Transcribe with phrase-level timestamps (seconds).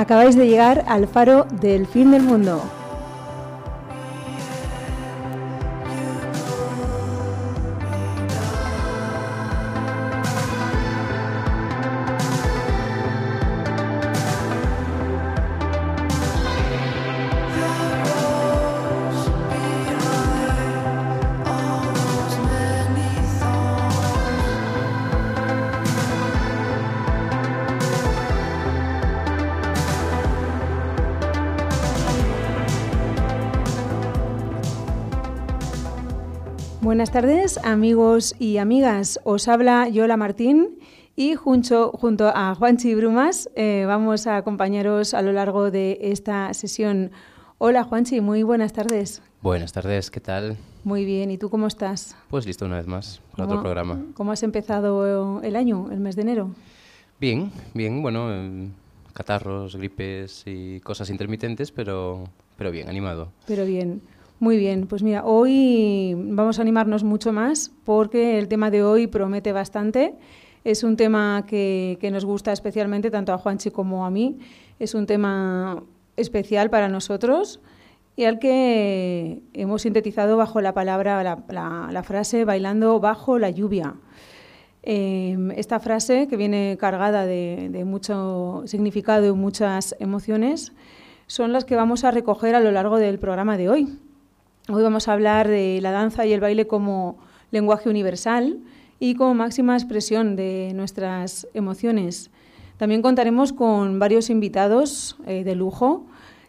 [0.00, 2.62] Acabáis de llegar al faro del fin del mundo.
[37.00, 39.20] Buenas tardes, amigos y amigas.
[39.24, 40.78] Os habla Yola Martín
[41.16, 46.52] y junto, junto a Juanchi Brumas eh, vamos a acompañaros a lo largo de esta
[46.52, 47.10] sesión.
[47.56, 49.22] Hola Juanchi, muy buenas tardes.
[49.40, 50.58] Buenas tardes, ¿qué tal?
[50.84, 52.16] Muy bien, ¿y tú cómo estás?
[52.28, 53.98] Pues listo una vez más para otro programa.
[54.12, 56.50] ¿Cómo has empezado el año, el mes de enero?
[57.18, 58.68] Bien, bien, bueno, eh,
[59.14, 62.24] catarros, gripes y cosas intermitentes, pero,
[62.58, 63.32] pero bien, animado.
[63.46, 64.02] Pero bien.
[64.40, 69.06] Muy bien, pues mira, hoy vamos a animarnos mucho más porque el tema de hoy
[69.06, 70.14] promete bastante.
[70.64, 74.38] Es un tema que, nos gusta especialmente tanto a Juanchi como a mí.
[74.78, 75.82] Es un tema
[76.16, 77.60] especial para nosotros
[78.16, 83.96] y al que hemos sintetizado bajo la palabra, la, frase bailando bajo la lluvia.
[84.82, 90.72] Em, esta frase, que viene cargada de mucho significado y muchas emociones,
[91.26, 93.98] son las que vamos a recoger a lo largo del programa de hoy.
[94.72, 97.18] Hoy vamos a hablar de la danza y el baile como
[97.50, 98.60] lenguaje universal
[99.00, 102.30] y como máxima expresión de nuestras emociones.
[102.76, 106.06] También contaremos con varios invitados eh, de lujo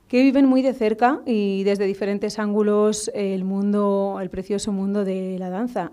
[0.07, 5.39] que viven muy de cerca y desde diferentes ángulos el mundo, el precioso mundo de
[5.39, 5.91] la danza.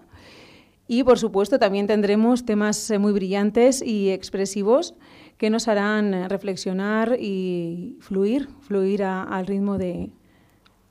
[0.87, 4.94] Y por supuesto también tendremos temas eh, muy brillantes y expresivos
[5.38, 10.11] que nos harán reflexionar y fluir, fluir al ritmo de,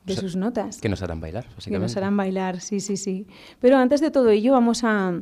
[0.07, 0.79] de sus notas.
[0.79, 1.71] Que nos harán bailar, básicamente.
[1.71, 3.27] Que nos harán bailar, sí, sí, sí.
[3.59, 5.21] Pero antes de todo ello vamos a,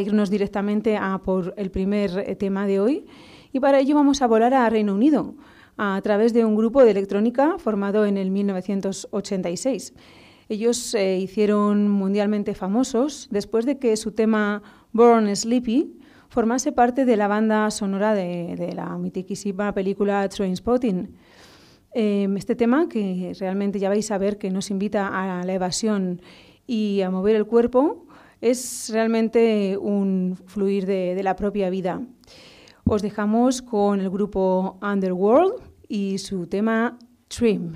[0.00, 3.06] irnos directamente a por el primer eh, tema de hoy
[3.52, 5.34] y para ello vamos a volar a Reino Unido
[5.76, 9.94] a través de un grupo de electrónica formado en el 1986.
[10.48, 15.98] Ellos se hicieron mundialmente famosos después de que su tema Born Sleepy
[16.28, 21.16] formase parte de la banda sonora de, de la mitiquísima película Trainspotting.
[21.94, 26.22] Em, este tema, que realmente ya vais a ver que nos invita a la evasión
[26.66, 28.06] y a mover el cuerpo,
[28.40, 32.00] es realmente un fluir de, de la propia vida.
[32.84, 35.54] Os dejamos con el grupo Underworld
[35.86, 36.98] y su tema
[37.28, 37.74] Trim.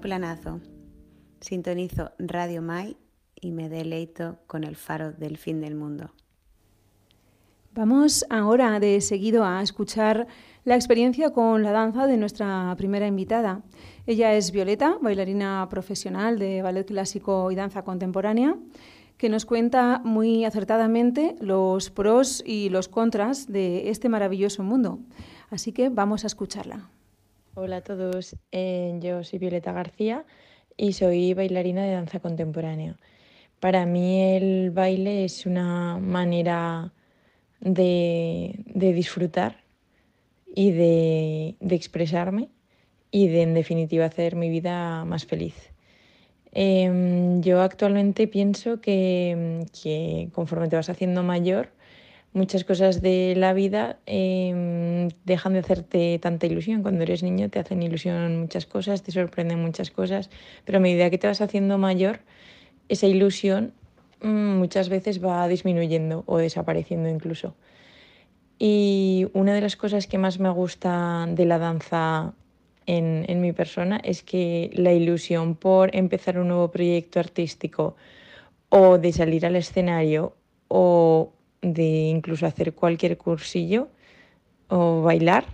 [0.00, 0.60] Planazo.
[1.40, 2.96] Sintonizo Radio Mai
[3.34, 6.10] y me deleito con el faro del fin del mundo.
[7.72, 10.26] Vamos ahora de seguido a escuchar
[10.64, 13.62] la experiencia con la danza de nuestra primera invitada.
[14.06, 18.56] Ella es Violeta, bailarina profesional de ballet clásico y danza contemporánea,
[19.16, 24.98] que nos cuenta muy acertadamente los pros y los contras de este maravilloso mundo.
[25.50, 26.90] Así que vamos a escucharla.
[27.54, 30.24] Hola a todos, eh, yo soy Violeta García
[30.76, 32.96] y soy bailarina de danza contemporánea.
[33.58, 36.92] Para mí el baile es una manera
[37.58, 39.64] de, disfrutar
[40.46, 42.50] y de, expresarme
[43.10, 45.72] y de en definitiva hacer mi vida más feliz.
[46.52, 49.66] Em, yo actualmente pienso que,
[50.32, 51.72] conforme te vas haciendo mayor,
[52.32, 56.82] muchas cosas de la vida em, dejan de hacerte tanta ilusión.
[56.82, 60.30] Cuando eres niño te hacen ilusión muchas cosas, te sorprenden muchas cosas,
[60.64, 62.20] pero a medida que te vas haciendo mayor,
[62.88, 63.72] esa ilusión
[64.22, 67.54] mm, muchas veces va disminuyendo o desapareciendo incluso.
[68.58, 72.34] Y una de las cosas que más me gusta de la danza
[72.86, 77.96] en, en mi persona es que la ilusión por empezar un nuevo proyecto artístico
[78.68, 80.36] o de salir al escenario
[80.68, 83.88] o de incluso hacer cualquier cursillo
[84.68, 85.44] o bailar,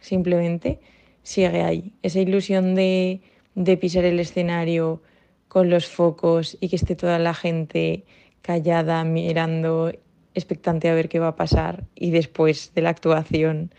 [0.00, 0.80] simplemente
[1.22, 1.92] sigue ahí.
[2.02, 3.20] Esa ilusión de,
[3.54, 5.02] de pisar el escenario
[5.48, 8.04] con los focos y que esté toda la gente
[8.42, 9.90] callada, mirando,
[10.34, 13.72] expectante a ver qué va a pasar y después de la actuación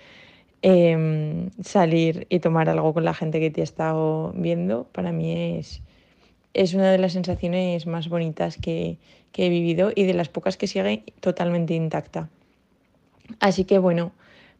[0.61, 5.57] em, salir y tomar algo con la gente que te ha estado viendo, para mí
[5.57, 5.81] es,
[6.53, 8.97] es una de las sensaciones más bonitas que,
[9.33, 12.29] he vivido y de las pocas que sigue totalmente intacta.
[13.39, 14.13] Así que bueno,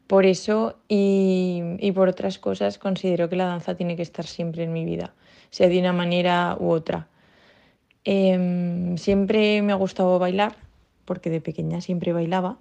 [0.07, 4.73] por eso y, por otras cosas considero que la danza tiene que estar siempre en
[4.73, 5.13] mi vida,
[5.49, 7.07] sea de una manera u otra.
[8.03, 10.55] Em, siempre me ha gustado bailar,
[11.03, 12.57] porque de pequeña siempre bailaba,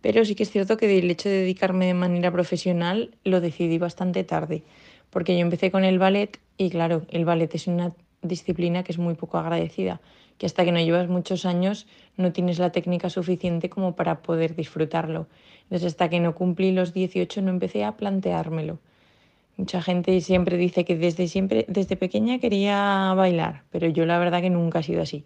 [0.00, 3.78] pero sí que es cierto que el hecho de dedicarme de manera profesional lo decidí
[3.78, 4.62] bastante tarde,
[5.10, 7.92] porque yo empecé con el ballet y claro, el ballet es una
[8.22, 10.00] disciplina que es muy poco agradecida,
[10.38, 11.86] que hasta que no llevas muchos años
[12.16, 15.26] no tienes la técnica suficiente como para poder disfrutarlo.
[15.64, 18.78] Entonces hasta que no cumplí los 18 no empecé a planteármelo.
[19.56, 24.40] Mucha gente siempre dice que desde siempre, desde pequeña quería bailar, pero yo la verdad
[24.40, 25.24] que nunca ha sido así.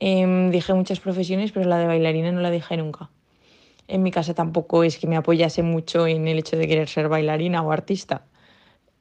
[0.00, 3.10] Em, dije muchas profesiones, pero la de bailarina no la dije nunca.
[3.88, 7.08] En mi casa tampoco es que me apoyase mucho en el hecho de querer ser
[7.08, 8.26] bailarina o artista.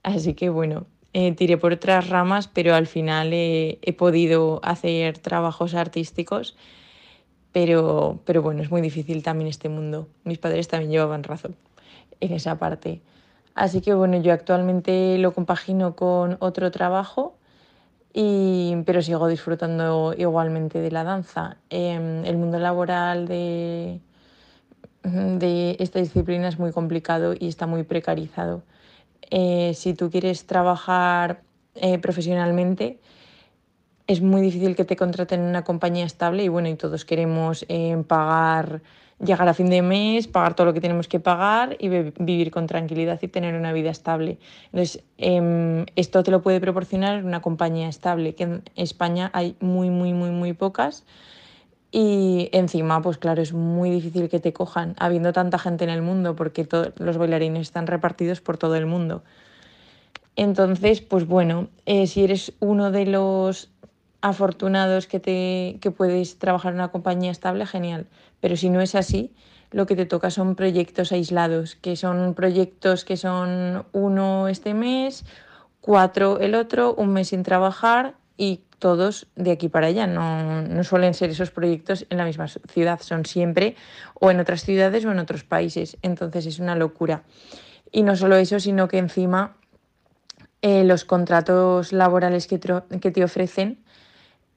[0.03, 5.73] Así que bueno, eh, tiré por otras ramas, pero al final he podido hacer trabajos
[5.75, 6.55] artísticos.
[7.53, 10.07] Pero, pero bueno, es muy difícil también este mundo.
[10.23, 11.55] Mis padres también llevaban razón
[12.19, 13.01] en esa parte.
[13.55, 17.35] Así que bueno, yo actualmente lo compagino con otro trabajo,
[18.13, 21.57] y, pero sigo disfrutando igualmente de la danza.
[21.69, 23.99] Em, el mundo laboral de,
[25.03, 28.63] de esta disciplina es muy complicado y está muy precarizado.
[29.35, 31.41] Eh, si tú quieres trabajar
[31.73, 32.99] eh, profesionalmente,
[34.05, 37.65] es muy difícil que te contraten en una compañía estable y bueno, y todos queremos
[37.67, 38.83] eh, pagar,
[39.17, 42.67] llegar a fin de mes, pagar todo lo que tenemos que pagar y vivir con
[42.67, 44.37] tranquilidad y tener una vida estable.
[44.65, 49.89] Entonces, em, esto te lo puede proporcionar una compañía estable, que en España hay muy,
[49.89, 51.05] muy, muy, muy pocas.
[51.95, 56.01] Y encima, pues claro, es muy difícil que te cojan, habiendo tanta gente en el
[56.01, 59.23] mundo, porque los bailarines están repartidos por todo el mundo.
[60.35, 63.69] Entonces, pues bueno, eh, si eres uno de los
[64.21, 68.07] afortunados que, te, que puedes trabajar en una compañía estable, genial.
[68.39, 69.31] Pero si no es así,
[69.69, 75.25] lo que te toca son proyectos aislados, que son proyectos que son uno este mes,
[75.79, 80.07] cuatro el otro, un mes sin trabajar y todos de aquí para allá.
[80.07, 83.77] No, suelen ser esos proyectos en la misma ciudad, son siempre
[84.13, 85.95] o en otras ciudades o en otros países.
[86.01, 87.23] Entonces es una locura.
[87.93, 89.55] Y no solo eso, sino que encima
[90.61, 93.79] eh, los contratos laborales que te, ofrecen,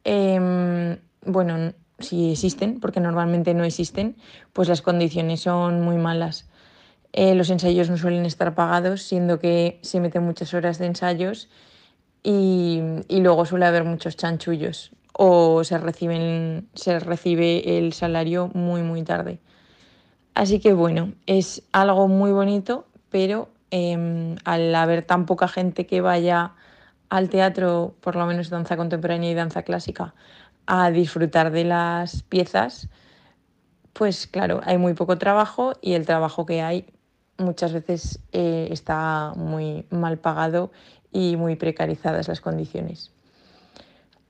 [0.02, 4.16] em, bueno, si existen, porque normalmente no existen,
[4.52, 6.48] pues las condiciones son muy malas.
[7.12, 11.48] Eh, los ensayos no suelen estar pagados, siendo que se meten muchas horas de ensayos
[12.28, 12.80] y,
[13.20, 19.38] luego suele haber muchos chanchullos o se, reciben, se recibe el salario muy, muy tarde.
[20.34, 26.00] Así que bueno, es algo muy bonito, pero em, al haber tan poca gente que
[26.00, 26.54] vaya
[27.10, 30.14] al teatro, por lo menos danza contemporánea y danza clásica,
[30.66, 32.88] a disfrutar de las piezas,
[33.92, 36.86] pues claro, hay muy poco trabajo y el trabajo que hay
[37.38, 40.72] muchas veces eh, está muy mal pagado
[41.16, 43.10] y muy precarizadas las condiciones.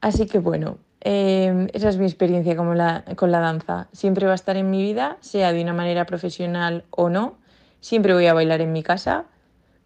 [0.00, 3.88] Así que bueno, em, esa es mi experiencia la, con la danza.
[3.92, 7.38] Siempre va a estar en mi vida, sea de una manera profesional o no.
[7.80, 9.24] Siempre voy a bailar en mi casa,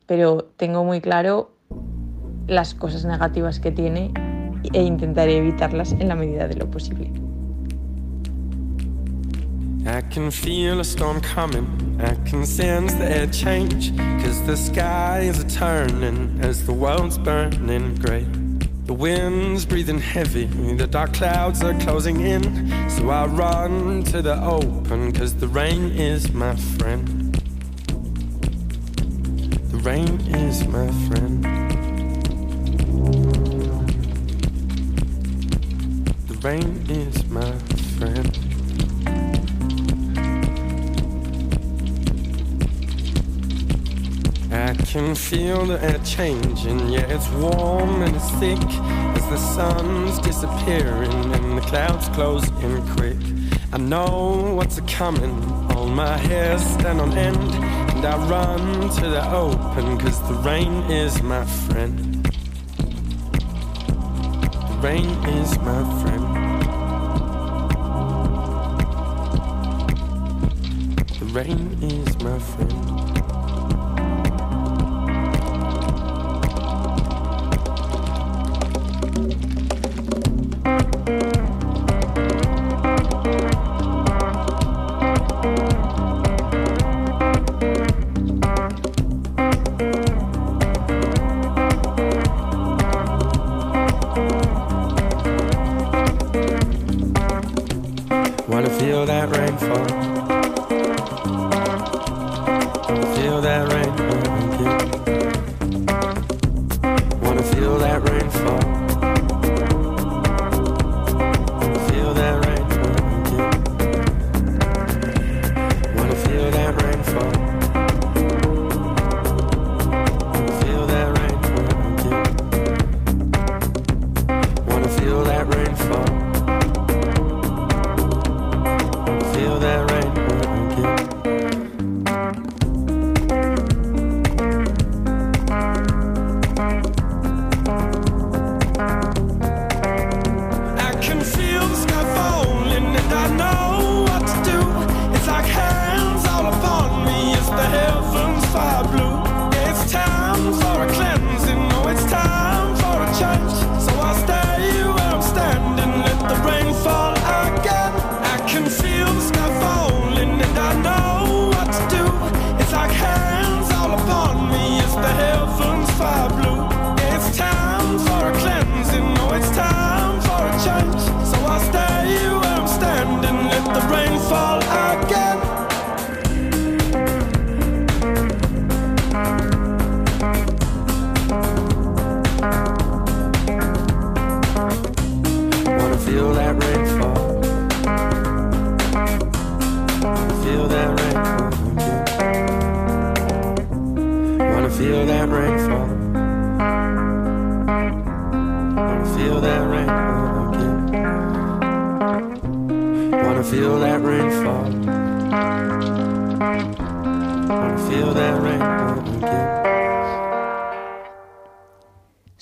[0.07, 1.53] pero tengo muy claro
[2.47, 4.13] las cosas negativas que tiene
[4.75, 7.30] e intentaré evitarlas en la medida de lo posible.
[9.87, 11.99] I can feel a storm coming.
[12.01, 13.97] I can sense the air change.
[14.23, 18.27] Cause the skies are turning as the world's burning grey.
[18.85, 22.69] The wind's breathing heavy, the dark clouds are closing in.
[22.91, 27.35] So I run to the open, cause the rain is my friend.
[29.71, 31.45] The rain is my friend.
[36.27, 37.53] The rain is my
[37.97, 38.50] friend.
[44.71, 48.63] I can feel the air changing, yeah, it's warm and it's thick
[49.17, 53.17] as the sun's disappearing and the clouds close in quick.
[53.73, 57.53] I know what's a coming, all my hair stand on end,
[57.97, 62.25] and I run to the open, cause the rain is my friend.
[64.69, 66.25] The rain is my friend.
[71.19, 72.90] The rain is my friend.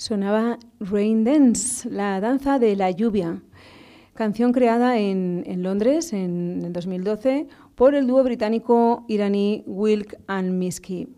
[0.09, 3.43] Sonaba Rain Dance, la danza de la lluvia,
[4.15, 11.09] canción creada en, Londres en, 2012 por el dúo británico iraní Wilk and Miski.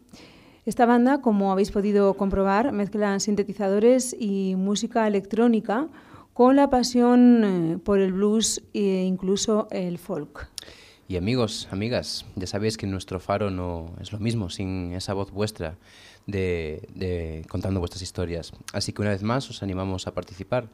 [0.65, 5.87] Esta banda, como habéis podido comprobar, mezcla sintetizadores y música electrónica
[6.33, 10.49] con la pasión eh, por el blues e incluso el folk.
[11.07, 15.31] Y amigos, amigas, ya sabéis que nuestro faro no es lo mismo sin esa voz
[15.31, 15.77] vuestra
[16.27, 18.51] de, contando vuestras historias.
[18.73, 20.69] Así que una vez más os animamos a participar.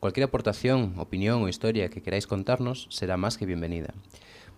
[0.00, 3.94] Cualquier aportación, opinión o historia que queráis contarnos será más que bienvenida.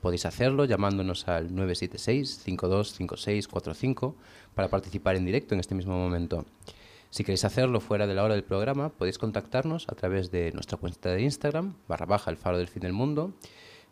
[0.02, 4.14] Podéis hacerlo llamándonos al 976-525645
[4.54, 6.46] para participar en directo en este mismo momento.
[7.10, 10.78] Si queréis hacerlo fuera de la hora del programa, podéis contactarnos a través de nuestra
[10.78, 13.32] cuenta de Instagram, barra baja el faro del fin del mundo,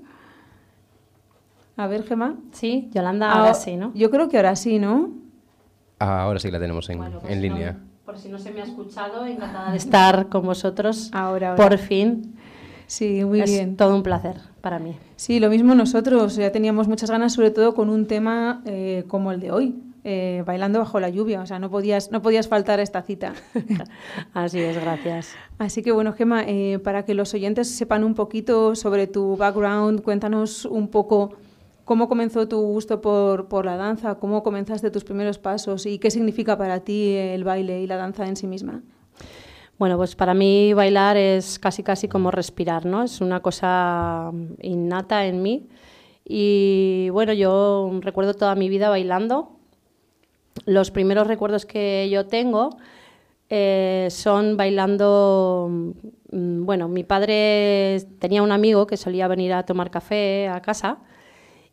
[1.77, 2.37] A ver, Gema.
[2.53, 3.93] Sí, Yolanda, ahora Ah, sí, ¿no?
[3.95, 5.11] Yo creo que ahora sí, ¿no?
[5.99, 7.79] Ah, ahora sí que la tenemos en, Bueno, pues en no- línea.
[8.05, 11.11] por si no se me ha escuchado, encantada de estar con vosotros.
[11.15, 11.69] Ahora, ahora.
[11.69, 12.35] Por fin.
[12.87, 13.77] Sí, muy es bien.
[13.77, 14.97] todo un placer para mí.
[15.17, 16.37] Sí, lo mismo nosotros.
[16.37, 20.43] Ya teníamos muchas ganas, sobre todo con un tema eh, como el de hoy, eh,
[20.47, 21.41] bailando bajo la lluvia.
[21.41, 23.35] O sea, no podías, no podías faltar a esta cita.
[24.35, 25.35] Así es, gracias.
[25.59, 30.03] Así que bueno, Gema, eh, para que los oyentes sepan un poquito sobre tu background,
[30.03, 31.35] cuéntanos un poco
[31.85, 36.11] cómo comenzó tu gusto por, por la danza, cómo comenzaste tus primeros pasos y qué
[36.11, 38.83] significa para ti el baile y la danza en sí misma.
[39.79, 43.03] Bueno, pues para mí bailar es casi casi como respirar, ¿no?
[43.03, 45.69] Es una cosa innata en mí.
[46.25, 49.62] Y bueno, yo recuerdo toda mi vida bailando.
[50.67, 52.77] Los primeros recuerdos que yo tengo
[53.51, 55.69] eh, son bailando.
[56.31, 60.99] mm, Bueno, mi padre tenía un amigo que solía venir a tomar café a casa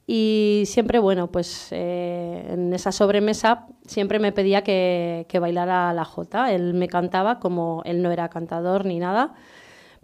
[0.07, 6.03] y siempre, bueno, pues eh, en esa sobremesa siempre me pedía que, que bailara la
[6.03, 6.51] jota.
[6.51, 9.35] Él me cantaba como él no era cantador ni nada,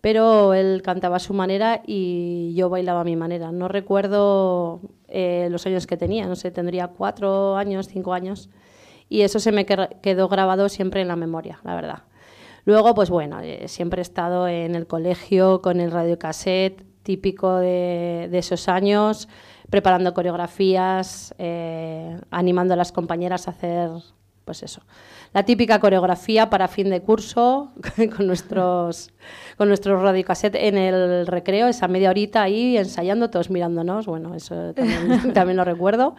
[0.01, 3.51] pero él cantaba a su manera y yo bailaba a mi manera.
[3.51, 8.49] No recuerdo eh, los años que tenía, no sé, tendría cuatro años, cinco años,
[9.09, 12.03] y eso se me quedó grabado siempre en la memoria, la verdad.
[12.65, 18.27] Luego, pues bueno, eh, siempre he estado en el colegio con el radiocassette típico de,
[18.31, 19.29] de esos años,
[19.69, 23.91] preparando coreografías, eh, animando a las compañeras a hacer,
[24.43, 24.81] pues eso,
[25.33, 27.71] la típica coreografía para fin de curso
[28.17, 29.11] con nuestros,
[29.57, 34.73] con nuestros radiocassette en el recreo, esa media horita ahí ensayando, todos mirándonos, bueno, eso
[34.73, 36.15] también, también lo recuerdo.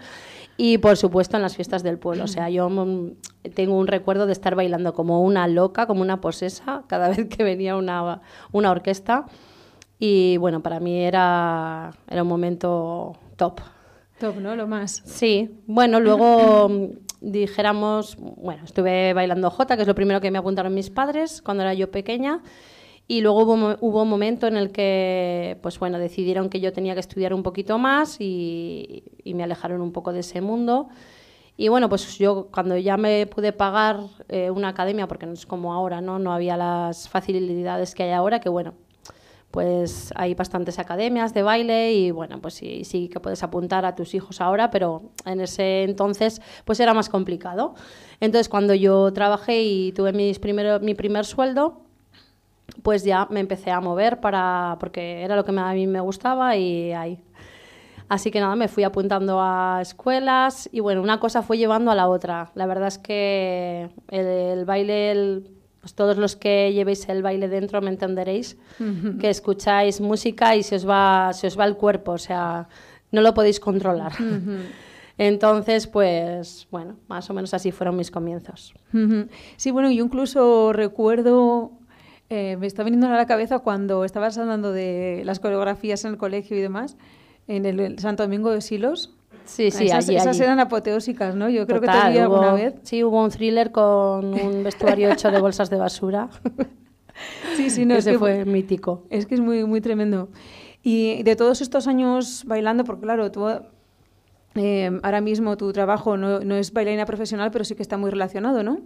[0.57, 2.25] Y por supuesto en las fiestas del pueblo.
[2.25, 3.13] O sea, yo mm,
[3.55, 7.45] tengo un recuerdo de estar bailando como una loca, como una posesa, cada vez que
[7.45, 9.27] venía una, una orquesta.
[9.99, 13.61] Y bueno, para mí era, era un momento top.
[14.19, 14.57] Top, ¿no?
[14.57, 15.03] Lo más.
[15.05, 16.87] Sí, bueno, luego mm,
[17.21, 21.63] dijéramos, bueno, estuve bailando jota, que es lo primero que me apuntaron mis padres cuando
[21.63, 22.43] era yo pequeña.
[23.09, 27.01] Y luego hubo, un momento en el que, pues bueno, decidieron que yo tenía que
[27.01, 30.89] estudiar un poquito más y, y me alejaron un poco de ese mundo.
[31.57, 35.47] Y bueno, pues yo cuando ya me pude pagar eh, una academia, porque no es
[35.47, 36.19] como ahora, ¿no?
[36.19, 38.75] No había las facilidades que hay ahora, que bueno,
[39.51, 43.95] pues hay bastantes academias de baile y bueno, pues sí, sí que puedes apuntar a
[43.95, 47.75] tus hijos ahora, pero en ese entonces pues era más complicado.
[48.21, 51.86] Entonces cuando yo trabajé y tuve mis primero, mi primer sueldo,
[52.83, 56.57] pues ya me empecé a mover para porque era lo que a mí me gustaba
[56.57, 57.19] y ahí.
[58.09, 61.95] Así que nada, me fui apuntando a escuelas y bueno, una cosa fue llevando a
[61.97, 62.53] la otra.
[62.55, 65.51] La verdad es que el, el baile, el-
[65.81, 68.59] pues todos los que llevéis el baile dentro me entenderéis,
[69.21, 72.69] que escucháis música y se os, va, se os va el cuerpo, o sea,
[73.13, 74.13] no lo podéis controlar.
[75.19, 78.75] Entonces, pues bueno, más o menos así fueron mis comienzos.
[79.57, 81.73] Sí, bueno, yo incluso recuerdo,
[82.29, 86.19] eh, me está viniendo a la cabeza cuando estabas hablando de las coreografías en el
[86.19, 86.97] colegio y demás,
[87.47, 89.15] en el, el Santo Domingo de Silos.
[89.45, 90.43] Sí, sí, esas, allí, esas allí.
[90.43, 91.49] eran apoteósicas, ¿no?
[91.49, 92.75] Yo creo que te vi alguna vez.
[92.83, 96.29] Sí, hubo un thriller con un vestuario hecho de bolsas de basura.
[97.57, 99.05] Sí, sí, no, es Ese que fue mítico.
[99.09, 100.29] Es que es muy, muy tremendo.
[100.83, 103.47] Y de todos estos años bailando, porque claro, tú
[104.57, 108.11] eh, ahora mismo tu trabajo no, no es bailarina profesional, pero sí que está muy
[108.11, 108.81] relacionado, ¿no?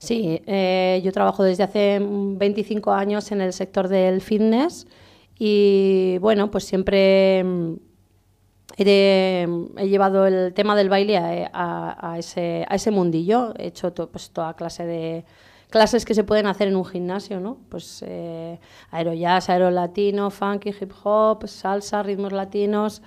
[0.00, 4.86] Sí, eh, yo trabajo desde hace 25 años en el sector del fitness
[5.38, 7.74] y bueno, pues siempre mm,
[8.78, 11.18] he, he llevado el tema del baile
[11.52, 13.52] a, ese, a ese mundillo.
[13.58, 15.24] He hecho pues, toda clase de
[15.68, 17.58] clases que se pueden hacer en un gimnasio, ¿no?
[17.68, 18.58] Pues eh,
[18.90, 23.02] aerojazz, aerolatino, funky, hip hop, salsa, ritmos latinos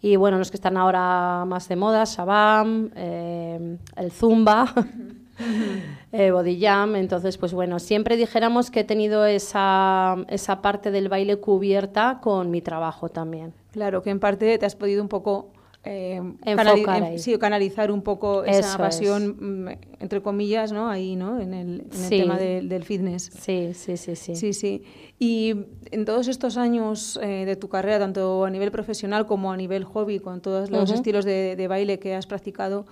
[0.00, 4.72] y bueno, los que están ahora más de moda, Shabam, eh, el Zumba.
[6.12, 6.96] eh, body jam.
[6.96, 12.50] Entonces, pues bueno, siempre dijéramos que he tenido esa, esa parte del baile cubierta con
[12.50, 13.52] mi trabajo también.
[13.72, 17.18] Claro, que en parte te has podido un poco eh, canali- ahí.
[17.18, 19.68] sí, canalizar un poco esa pasión, mm,
[20.00, 20.90] entre comillas, ¿no?
[20.90, 21.40] Ahí, ¿no?
[21.40, 22.18] En el, en el Sí.
[22.18, 23.30] tema de- del fitness.
[23.40, 24.34] Sí, sí, sí, sí.
[24.34, 24.82] Sí, sí.
[25.18, 25.54] Y
[25.90, 29.84] en todos estos años eh, de tu carrera, tanto a nivel profesional como a nivel
[29.84, 32.84] hobby, con todos los estilos de, de baile que has practicado,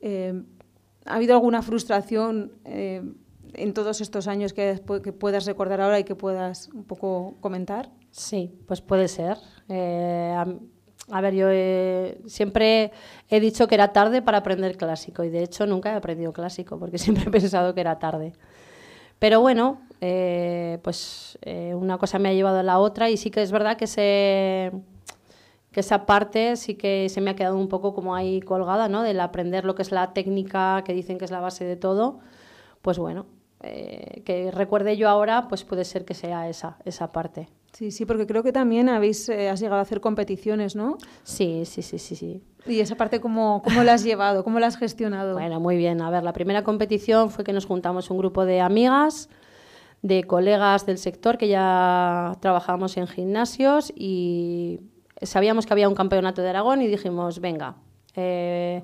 [0.00, 0.40] eh,
[1.06, 3.02] ¿ha habido alguna frustración eh,
[3.54, 7.90] en todos estos años que, que puedas recordar ahora y que puedas un poco comentar?
[8.10, 9.38] Sí, pues puede ser.
[9.68, 10.46] Eh, a,
[11.10, 12.92] a ver, yo eh, siempre
[13.28, 16.78] he dicho que era tarde para aprender clásico y de hecho nunca he aprendido clásico
[16.78, 18.32] porque siempre he pensado que era tarde.
[19.18, 23.30] Pero bueno, eh, pues eh, una cosa me ha llevado a la otra y sí
[23.30, 24.72] que es verdad que, se,
[25.72, 29.02] que esa parte sí que se me ha quedado un poco como ahí colgada, ¿no?
[29.02, 32.18] Del aprender lo que es la técnica, que dicen que es la base de todo.
[32.82, 33.26] Pues bueno,
[33.62, 37.48] eh, que recuerde yo ahora, pues puede ser que sea esa, esa parte.
[37.72, 40.98] Sí, sí, porque creo que también habéis, eh, has llegado a hacer competiciones, ¿no?
[41.22, 42.42] Sí, sí, sí, sí, sí.
[42.66, 44.42] Y esa parte, ¿cómo, cómo la has llevado?
[44.44, 45.34] ¿Cómo la has gestionado?
[45.34, 46.00] Bueno, muy bien.
[46.00, 49.28] A ver, la primera competición fue que nos juntamos un grupo de amigas,
[50.02, 54.80] de colegas del sector que ya trabajábamos en gimnasios y
[55.22, 57.76] sabíamos que había un campeonato de Aragón y dijimos, venga.
[58.16, 58.82] eh,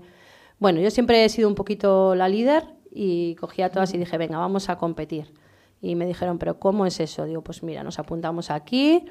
[0.59, 4.17] bueno, yo siempre he sido un poquito la líder y cogí a todas y dije,
[4.17, 5.35] venga, vamos a competir.
[5.83, 7.27] Y me dijeron, pero ¿cómo es eso?
[7.27, 9.05] Digo, pues mira, nos apuntamos aquí,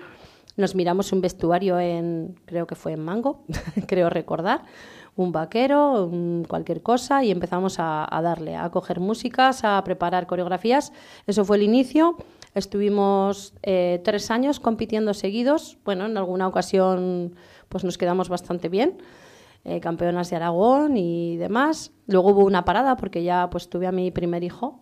[0.57, 3.43] nos miramos un vestuario en, creo que fue en Mango,
[3.87, 4.63] creo recordar,
[5.15, 10.25] un vaquero, un cualquier cosa, y empezamos a, a darle, a coger músicas, a preparar
[10.25, 10.91] coreografías.
[11.27, 12.17] Eso fue el inicio.
[12.55, 15.77] Estuvimos eh, tres años compitiendo seguidos.
[15.85, 17.35] Bueno, en alguna ocasión
[17.69, 18.97] pues nos quedamos bastante bien,
[19.65, 21.91] eh, campeonas de Aragón y demás.
[22.07, 24.79] Luego hubo una parada porque ya pues tuve a mi primer hijo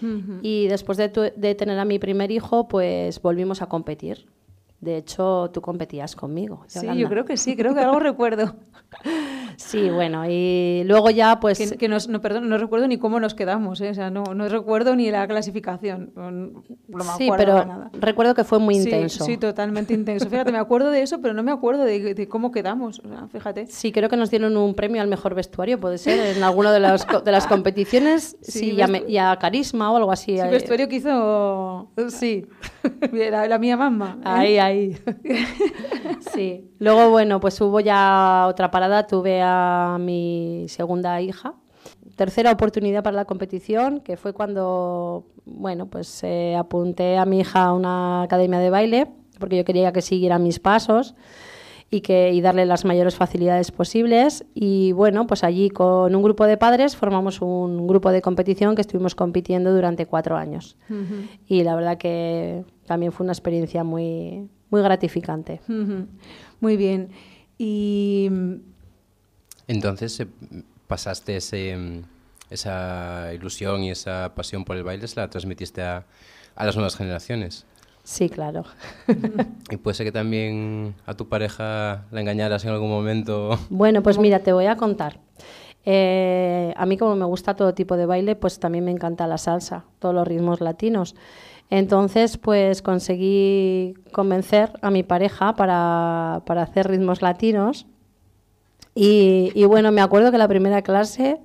[0.00, 0.38] Ujú.
[0.42, 4.26] y después de, tu- de tener a mi primer hijo, pues volvimos a competir.
[4.80, 6.62] De hecho, tú competías conmigo.
[6.68, 8.54] Sí, yo creo que sí, creo que algo recuerdo.
[9.56, 11.58] Sí, bueno, y luego ya, pues...
[11.58, 13.90] Que, que nos, no, perdón, no recuerdo ni cómo nos quedamos, ¿eh?
[13.90, 16.12] o sea, no, no recuerdo ni la clasificación.
[16.14, 17.90] No, no me sí, pero nada.
[17.94, 19.24] recuerdo que fue muy Sí, intenso.
[19.24, 20.28] Sí, totalmente intenso.
[20.28, 23.00] Fíjate, me acuerdo de eso, pero no me acuerdo de, de cómo quedamos.
[23.00, 23.66] O sea, fíjate.
[23.66, 26.80] Sí, creo que nos dieron un premio al mejor vestuario, puede ser, en alguna de
[26.80, 28.36] las, de las competiciones.
[28.46, 30.36] Sí, Sí, y, a, y a carisma o algo así.
[30.36, 32.46] Sí, eh, vestuario que hizo Sí,
[33.12, 34.18] la, la mía mamá.
[34.20, 34.22] ¿eh?
[34.24, 34.98] ahí, ahí.
[36.34, 36.70] Sí.
[36.78, 39.06] Luego, bueno, pues hubo ya otra parada.
[39.06, 41.54] Tuve a mi segunda hija.
[42.16, 47.64] Tercera oportunidad para la competición, que fue cuando, bueno, pues eh, apunté a mi hija
[47.64, 49.06] a una academia de baile,
[49.38, 51.14] porque yo quería que siguiera mis pasos
[51.90, 54.44] y, que, y darle las mayores facilidades posibles.
[54.54, 58.80] Y bueno, pues allí con un grupo de padres formamos un grupo de competición que
[58.80, 60.76] estuvimos compitiendo durante cuatro años.
[61.46, 65.60] Y la verdad que también fue una experiencia muy, muy gratificante.
[66.60, 67.10] Muy bien.
[67.58, 68.30] Y
[69.68, 70.26] Entonces, eh,
[70.86, 72.02] pasaste ese,
[72.50, 76.04] esa ilusión y esa pasión por el baile, se la transmitiste a,
[76.54, 77.66] a las nuevas generaciones.
[78.06, 78.64] Sí, claro.
[79.70, 83.58] Y puede ser que también a tu pareja la engañaras en algún momento.
[83.68, 85.18] Bueno, pues mira, te voy a contar.
[85.84, 89.38] Eh, a mí como me gusta todo tipo de baile, pues también me encanta la
[89.38, 91.16] salsa, todos los ritmos latinos.
[91.68, 97.86] Entonces, pues conseguí convencer a mi pareja para, para hacer ritmos latinos.
[98.96, 101.38] Y, y bueno, me acuerdo que la primera clase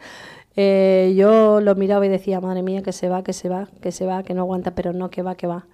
[0.56, 3.92] eh, yo lo miraba y decía, madre mía, que se va, que se va, que
[3.92, 5.68] se va, que no aguanta, pero no, que va, que va.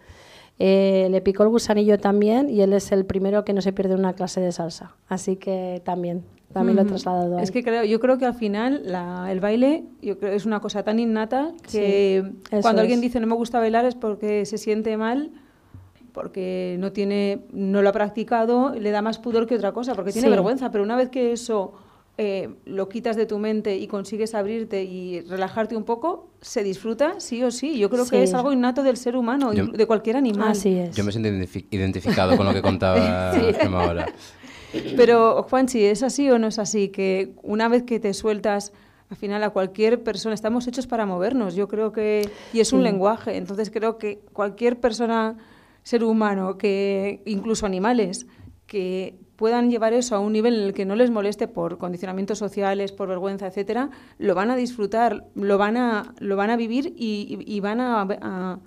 [0.59, 3.93] Eh, le picó el gusanillo también y él es el primero que no se pierde
[3.93, 4.95] una clase de salsa.
[5.07, 7.37] Así que también, también lo he trasladado.
[7.37, 7.53] Es ahí.
[7.53, 10.81] que creo, yo creo que al final la- el baile yo creo, es una cosa
[10.81, 12.17] tan innata que
[12.49, 13.03] eso cuando alguien es.
[13.03, 15.31] dice no me gusta bailar es porque se siente mal,
[16.17, 20.11] porque no tiene, no lo ha practicado, le da más pudor que otra cosa, porque
[20.11, 20.31] tiene Sí.
[20.31, 20.71] vergüenza.
[20.71, 21.73] Pero una vez que eso
[22.17, 27.19] eh, lo quitas de tu mente y consigues abrirte y relajarte un poco, se disfruta
[27.19, 27.77] sí o sí.
[27.77, 28.23] Yo creo que Sí.
[28.23, 30.49] es algo innato del ser humano, Yo- de cualquier animal.
[30.53, 30.95] Así es.
[30.95, 32.97] Yo me siento identifi- identificado con lo que contaba
[33.61, 34.07] Gemma ahora.
[34.95, 36.89] Pero, Juanchi, ¿es así o no es así?
[36.89, 38.73] Que una vez que te sueltas
[39.11, 42.83] al final a cualquier persona, estamos hechos para movernos, yo creo que, y es un
[42.83, 45.37] lenguaje, entonces creo que cualquier persona,
[45.87, 48.27] ser humano, que incluso animales,
[48.65, 52.39] que puedan llevar eso a un nivel en el que no les moleste por condicionamientos
[52.39, 56.93] sociales, por vergüenza, etcétera, lo van a disfrutar, lo van a, lo van a vivir
[56.97, 58.59] y, van a a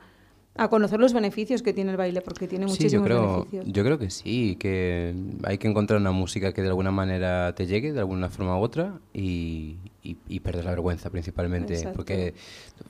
[0.68, 3.64] conocer los beneficios que tiene el baile, porque tiene muchísimos sí, yo creo, beneficios.
[3.68, 7.66] Yo creo que sí, que hay que encontrar una música que de alguna manera te
[7.66, 11.88] llegue, de alguna forma u otra, y, y, perder la vergüenza principalmente.
[11.94, 12.34] Porque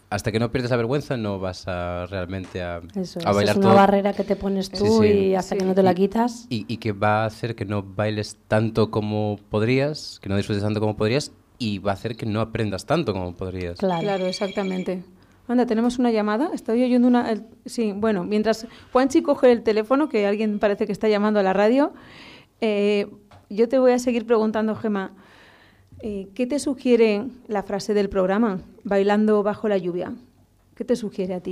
[0.09, 3.65] hasta que no pierdes la vergüenza no vas a realmente a, Eso a bailar es
[3.65, 6.47] una barrera que te pones tú y hasta que no te la quitas.
[6.49, 10.63] Y, y que va a hacer que no bailes tanto como podrías, que no disfrutes
[10.63, 13.79] tanto como podrías, y va a hacer que no aprendas tanto como podrías.
[13.79, 15.05] Claro, claro exactamente.
[15.51, 16.53] Anda, tenemos una llamada.
[16.55, 17.35] Estoy oyendo una.
[17.67, 21.53] sí, bueno, mientras Juanchi coge el teléfono, que alguien parece que está llamando a la
[21.53, 21.93] radio,
[22.61, 23.09] eh,
[23.49, 25.11] yo te voy a seguir preguntando, Gema.
[26.03, 30.13] Eh, ¿Qué te sugiere la frase del programa, bailando bajo la lluvia?
[30.77, 31.51] ¿Qué te sugiere a ti?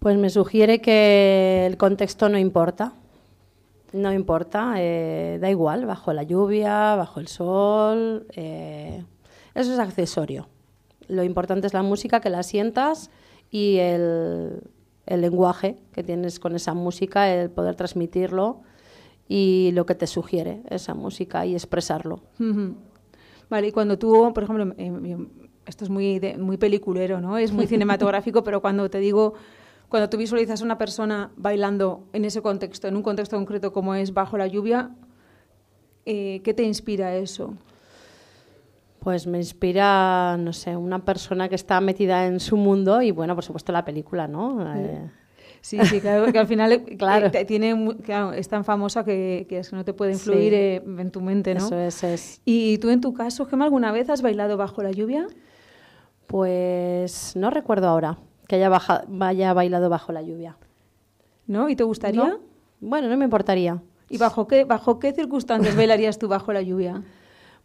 [0.00, 2.92] Pues me sugiere que el contexto no importa.
[3.94, 8.26] No importa, eh, da igual, bajo la lluvia, bajo el sol.
[8.34, 9.06] eso
[9.54, 10.46] es accesorio.
[11.08, 13.10] Lo importante es la música, que la sientas
[13.50, 14.62] y el,
[15.06, 18.62] lenguaje que tienes con esa música, el poder transmitirlo
[19.28, 22.22] y lo que te sugiere esa música y expresarlo.
[23.50, 25.28] Vale, y cuando tú, por ejemplo, em,
[25.66, 27.38] esto es muy, muy peliculero, ¿no?
[27.38, 29.34] Es muy cinematográfico, pero cuando te digo,
[29.88, 33.94] cuando tú visualizas a una persona bailando en ese contexto, en un contexto concreto como
[33.94, 34.90] es bajo la lluvia,
[36.06, 37.54] eh, ¿qué te inspira eso?
[39.04, 43.34] Pues me inspira, no sé, una persona que está metida en su mundo y, bueno,
[43.34, 44.64] por supuesto la película, ¿no?
[44.76, 45.10] Eh,
[45.60, 47.30] sí, sí, claro, que al final eh, claro.
[47.46, 51.54] tiene, claro, es tan famosa que, que no te puede influir eh, en tu mente,
[51.54, 51.66] ¿no?
[51.66, 52.40] Eso es, es.
[52.46, 55.26] ¿Y tú en tu caso, Gemma, alguna vez has bailado bajo la lluvia?
[56.26, 58.16] Pues no recuerdo ahora
[58.48, 58.70] que haya,
[59.20, 60.56] haya bailado bajo la lluvia.
[61.46, 61.68] ¿No?
[61.68, 62.38] ¿Y te gustaría?
[62.80, 63.82] Bueno, no me importaría.
[64.08, 67.02] ¿Y bajo qué, bajo qué circunstancias bailarías tú bajo la lluvia?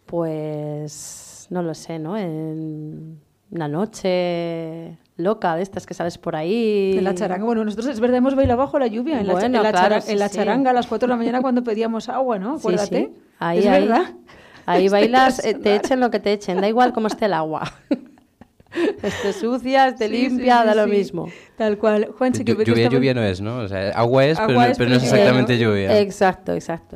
[0.10, 2.18] Pues no lo sé, ¿no?
[2.18, 3.20] En
[3.52, 6.96] una noche loca de estas que sales por ahí.
[6.98, 7.46] En la charanga.
[7.46, 9.20] Bueno, nosotros es verdad, hemos bailado bajo la lluvia.
[9.20, 9.52] En la, en
[10.20, 12.56] la, charanga a las 4 de la mañana cuando pedíamos agua, ¿no?
[12.56, 13.12] Acuérdate.
[13.12, 14.14] Sí, Ahí, es verdad.
[14.66, 17.74] Ahí bailas, eh, te echen lo que te echen, da igual cómo esté el agua.
[19.04, 21.28] esté sucia, esté limpia, da lo mismo.
[21.58, 22.14] Tal cual.
[22.18, 23.58] Juan, lluvia, lluvia no es, ¿no?
[23.60, 26.00] O sea, agua es, pero, es, pero no es exactamente lluvia.
[26.00, 26.96] Exacto, exacto.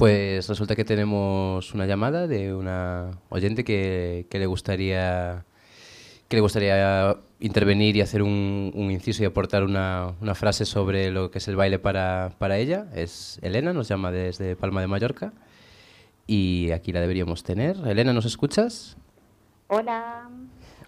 [0.00, 5.44] Pues resulta que tenemos una llamada de una oyente que, le gustaría
[6.26, 11.36] que le gustaría intervenir y hacer un, inciso y aportar una, frase sobre lo que
[11.36, 12.86] es el baile para, para, ella.
[12.94, 15.34] Es Elena, nos llama desde Palma de Mallorca
[16.26, 17.76] y aquí la deberíamos tener.
[17.86, 18.96] Elena, ¿nos escuchas?
[19.68, 20.30] Hola.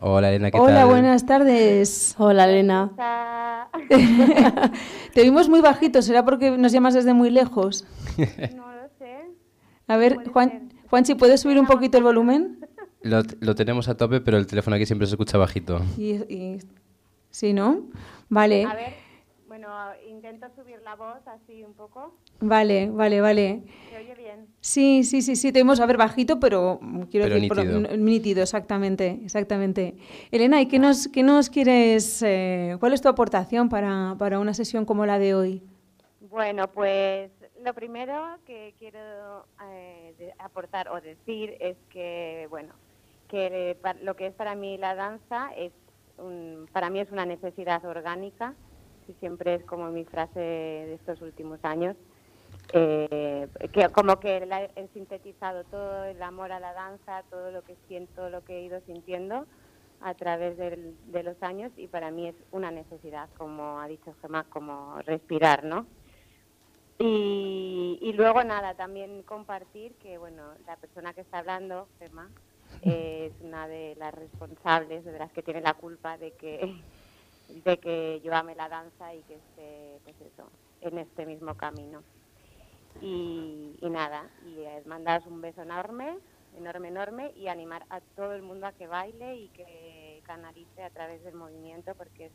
[0.00, 0.68] Hola Elena, ¿qué tal?
[0.68, 2.14] Hola, buenas tardes.
[2.16, 3.68] Hola Elena.
[5.12, 7.84] Te vimos muy bajito, ¿será porque nos llamas desde muy lejos?
[8.56, 8.71] No
[9.86, 12.58] a ver, Juan, Juanchi, ¿puedes subir un poquito el volumen?
[13.02, 15.80] Lo, lo, tenemos a tope, pero el teléfono aquí siempre se escucha bajito.
[15.98, 16.58] Y,
[17.30, 17.86] ¿Sí, no?
[18.28, 18.64] Vale.
[18.64, 18.92] A ver,
[19.48, 19.68] bueno,
[20.08, 22.14] intento subir la voz así un poco.
[22.40, 23.62] Vale, vale, vale.
[23.90, 24.46] ¿Se oye bien?
[24.60, 26.78] Sí, sí, sí, sí, tenemos a ver bajito, pero
[27.10, 27.96] quiero decir, nítido.
[27.96, 29.96] nítido, exactamente, exactamente.
[30.30, 34.54] Elena, ¿y qué nos, qué nos quieres, eh, cuál es tu aportación para, para una
[34.54, 35.62] sesión como la de hoy?
[36.20, 37.30] Bueno, pues
[37.62, 42.74] lo primero que quiero eh, aportar o decir es que, bueno,
[43.28, 45.72] que lo que es para mí la danza es,
[46.72, 48.54] para mí es una necesidad orgánica,
[49.08, 51.96] y siempre es como mi frase de estos últimos años,
[52.72, 57.76] eh, que como que he sintetizado todo el amor a la danza, todo lo que
[57.88, 59.46] siento, lo que he ido sintiendo
[60.00, 64.44] a través de los años y para mí es una necesidad, como ha dicho Gemma,
[64.44, 65.86] como respirar, ¿no?
[67.04, 72.30] Y, luego nada, también compartir que bueno, la persona que está hablando, Gemma,
[72.82, 76.60] es una de las responsables, de las que tiene la culpa de que
[77.64, 80.48] de que yo ame la danza y que esté pues eso,
[80.80, 82.04] en este mismo camino.
[83.00, 86.18] Y, nada, y mandaros un beso enorme,
[86.56, 90.90] enorme, enorme, y animar a todo el mundo a que baile y que canalice a
[90.90, 92.32] través del movimiento porque es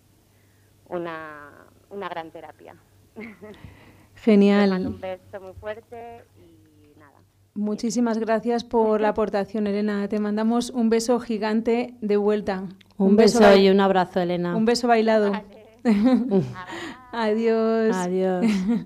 [0.89, 2.75] una, una gran terapia.
[4.23, 4.87] Genial.
[4.87, 7.17] un beso muy fuerte y nada.
[7.53, 10.07] Muchísimas gracias por la aportación, Elena.
[10.07, 12.63] Te mandamos un beso gigante de vuelta.
[12.97, 14.55] Un, beso, y un abrazo, Elena.
[14.55, 15.31] Un beso bailado.
[17.11, 17.95] Adiós.
[17.95, 18.45] Adiós.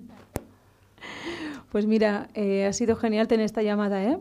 [1.72, 4.18] pues mira, eh, ha sido genial tener esta llamada, ¿eh?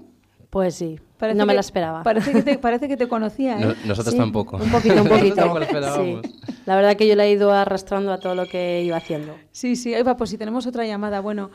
[0.50, 0.98] Pues sí,
[1.34, 2.02] no me la esperaba.
[2.02, 3.60] Parece que te, parece que te conocía.
[3.60, 3.74] ¿eh?
[3.84, 4.56] nosotros tampoco.
[4.56, 5.56] Un poquito, un poquito.
[5.96, 6.20] sí.
[6.66, 9.34] La verdad que yo la he ido arrastrando a todo lo que iba haciendo.
[9.52, 9.94] Sí, sí.
[9.94, 11.20] Ahí va, pues si tenemos otra llamada.
[11.20, 11.50] Bueno,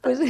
[0.00, 0.20] pues,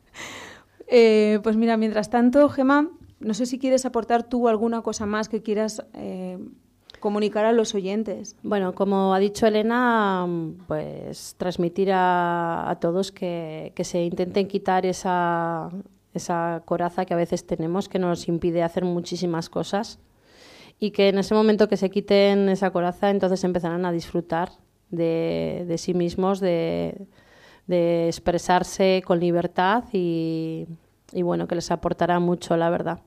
[0.86, 5.28] eh, pues mira, mientras tanto, Gemma, no sé si quieres aportar tú alguna cosa más
[5.28, 6.38] que quieras eh,
[7.00, 8.36] comunicar a los oyentes.
[8.42, 10.26] Bueno, como ha dicho Elena,
[10.66, 15.70] pues transmitir a, todos que, que, se intenten quitar esa,
[16.14, 19.98] esa coraza que a veces tenemos que nos impide hacer muchísimas cosas
[20.78, 24.50] y que en ese momento que se quiten esa coraza entonces empezarán a disfrutar
[24.90, 27.06] de, de sí mismos, de,
[27.66, 30.66] de, expresarse con libertad y,
[31.12, 33.00] y bueno, que les aportará mucho, la verdad,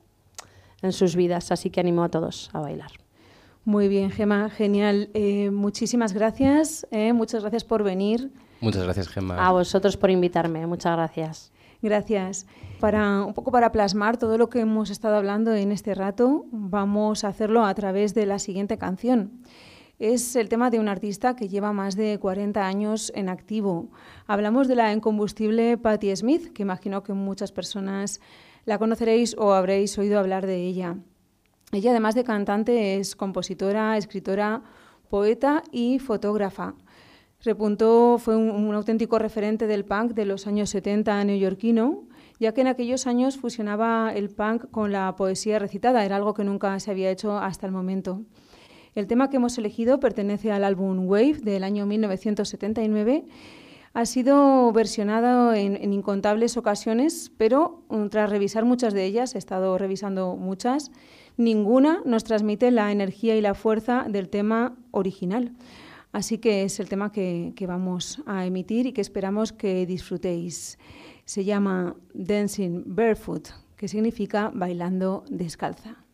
[0.82, 1.50] en sus vidas.
[1.52, 2.90] Así que animo a todos a bailar.
[3.64, 5.10] Muy bien, Gema, genial.
[5.14, 6.86] Eh, muchísimas gracias.
[6.90, 8.30] Eh, muchas gracias por venir.
[8.60, 9.46] Muchas gracias, Gema.
[9.46, 10.66] A vosotros por invitarme.
[10.66, 11.52] Muchas gracias.
[11.80, 12.46] Gracias.
[12.80, 17.24] Para un poco para plasmar todo lo que hemos estado hablando en este rato, vamos
[17.24, 19.42] a hacerlo a través de la siguiente canción.
[19.98, 23.90] Es el tema de un artista que lleva más de 40 años en activo.
[24.26, 28.20] Hablamos de la incombustible Patti Smith, que imagino que muchas personas
[28.64, 30.96] la conoceréis o habréis oído hablar de ella.
[31.72, 34.62] Ella, además de cantante, es compositora, escritora,
[35.08, 36.74] poeta y fotógrafa.
[37.44, 42.02] Repuntó fue un, auténtico referente del punk de los años 70 neoyorquino,
[42.40, 46.42] ya que en aquellos años fusionaba el punk con la poesía recitada, era algo que
[46.42, 48.22] nunca se había hecho hasta el momento.
[48.96, 53.24] El tema que hemos elegido pertenece al álbum Wave del año 1979.
[53.94, 59.38] Ha sido versionado en, en, incontables ocasiones, pero mm, tras revisar muchas de ellas, he
[59.38, 60.90] estado revisando muchas,
[61.36, 65.52] ninguna nos transmite la energía y la fuerza del tema original.
[66.12, 70.78] Así que es el tema que, vamos a emitir y que esperamos que disfrutéis.
[71.24, 76.04] Se llama Dancing Barefoot, que significa bailando descalza.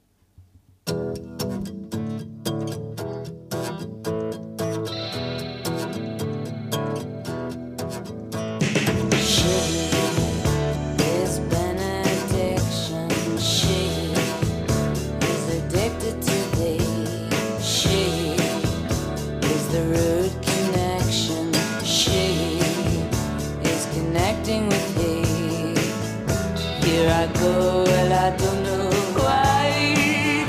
[27.25, 30.45] I go, well, I don't know why.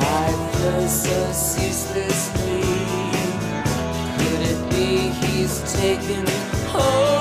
[0.00, 2.62] I so ceaselessly.
[4.16, 6.26] Could it be he's taken
[6.68, 7.13] hold?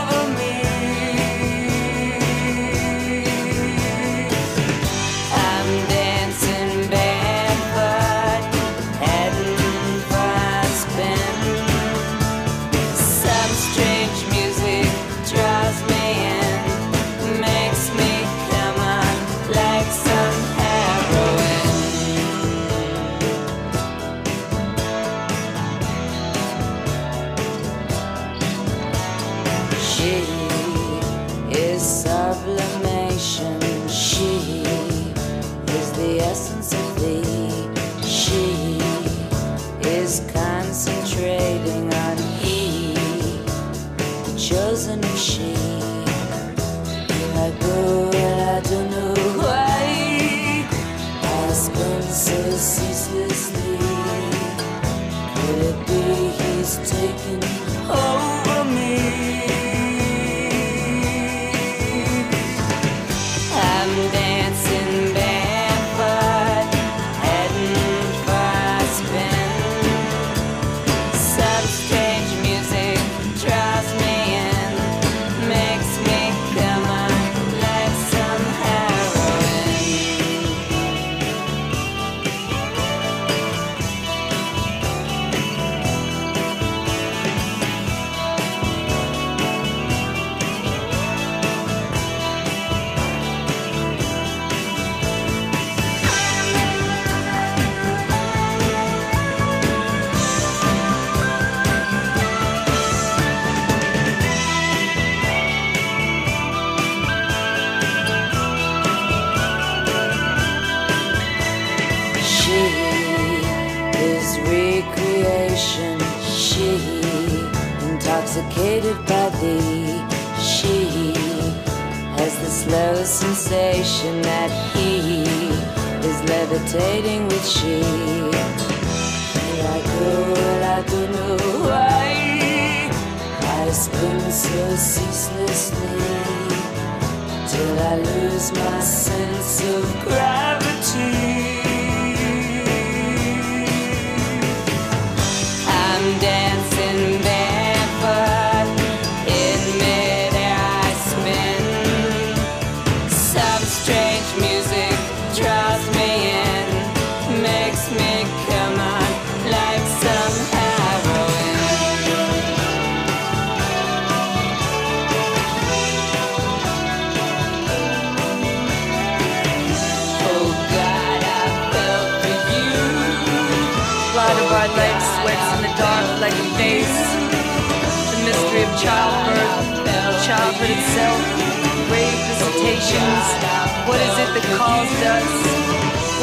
[182.63, 185.27] What is it that calls us?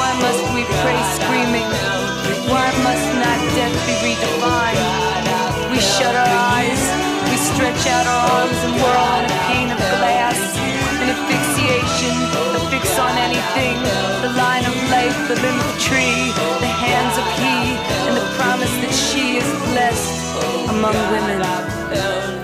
[0.01, 1.68] Why must we pray screaming?
[2.49, 4.80] Why must not death be redefined?
[5.68, 6.80] We shut our eyes,
[7.28, 10.41] we stretch out our arms and whirl on a pane of glass.
[11.05, 12.16] An asphyxiation,
[12.57, 13.76] a fix on anything.
[14.24, 16.32] The line of life, the limb of tree,
[16.64, 17.76] the hands of he,
[18.09, 20.09] and the promise that she is blessed
[20.72, 22.39] among women.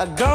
[0.00, 0.29] A girl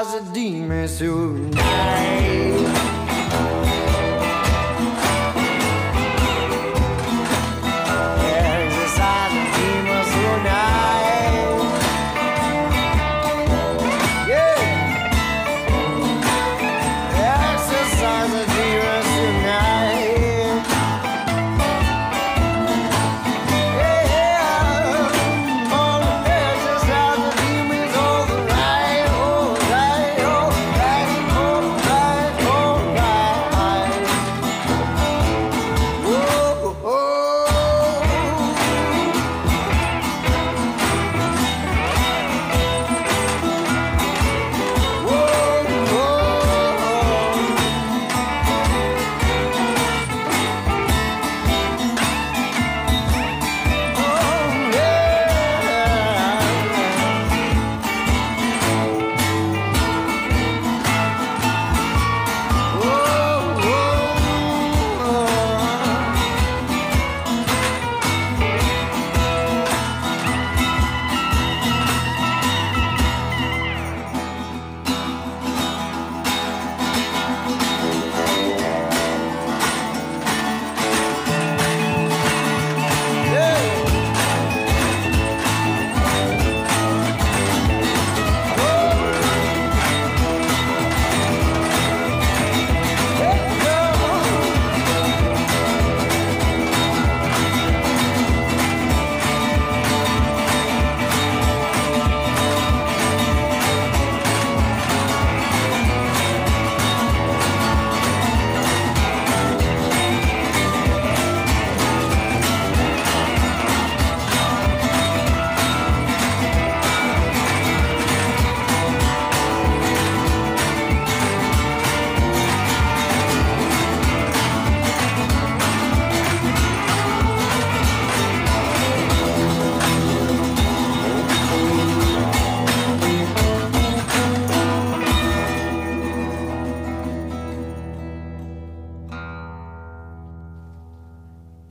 [0.00, 2.19] As a demon soon.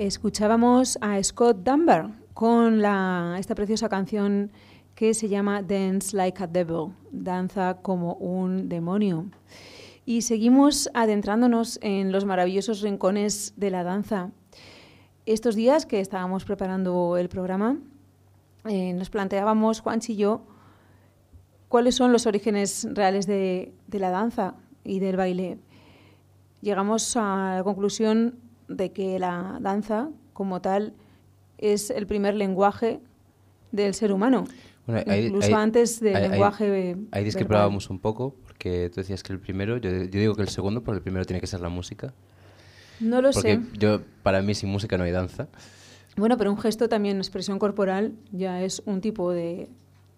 [0.09, 2.83] Escuchábamos a Scott Dunbar con
[3.37, 4.51] esta preciosa canción
[4.95, 9.29] que se llama Dance Like a Devil, danza como un demonio.
[10.07, 14.31] Y seguimos adentrándonos en los maravillosos rincones de la danza.
[15.27, 17.77] Estos días que estábamos preparando el programa,
[18.65, 20.41] eh, nos planteábamos, Juanchi y yo,
[21.67, 25.59] cuáles son los orígenes reales de la danza y del baile.
[26.61, 30.93] Llegamos a la conclusión de que la danza, como tal,
[31.57, 32.99] es el primer lenguaje
[33.71, 34.45] del ser humano.
[34.87, 39.21] Bueno, ahí- incluso ahí- antes del ahí- lenguaje Ahí discrepábamos un poco, porque tú decías
[39.21, 41.59] que el primero, yo, yo digo que el segundo, porque el primero tiene que ser
[41.59, 42.13] la música.
[42.99, 43.61] No lo porque sé.
[43.77, 45.47] yo, para mí, sin música no hay danza.
[46.17, 49.69] Bueno, pero un gesto también, expresión corporal, ya es un tipo de,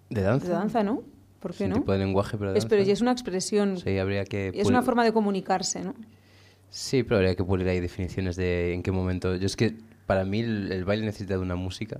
[0.10, 0.48] ¿De danza?
[0.48, 1.04] de danza, ¿no?
[1.40, 1.76] ¿Por Es qué un no?
[1.78, 2.88] tipo de lenguaje, pero de Es, pero danza.
[2.88, 4.48] ya es una expresión, Sí, habría que...
[4.50, 5.94] es pul- una forma de comunicarse, ¿no?
[6.72, 9.36] Sí, pero habría que pulir ahí definiciones de en qué momento...
[9.36, 9.76] Yo es que,
[10.08, 12.00] para mí, el, el baile necesita de una música.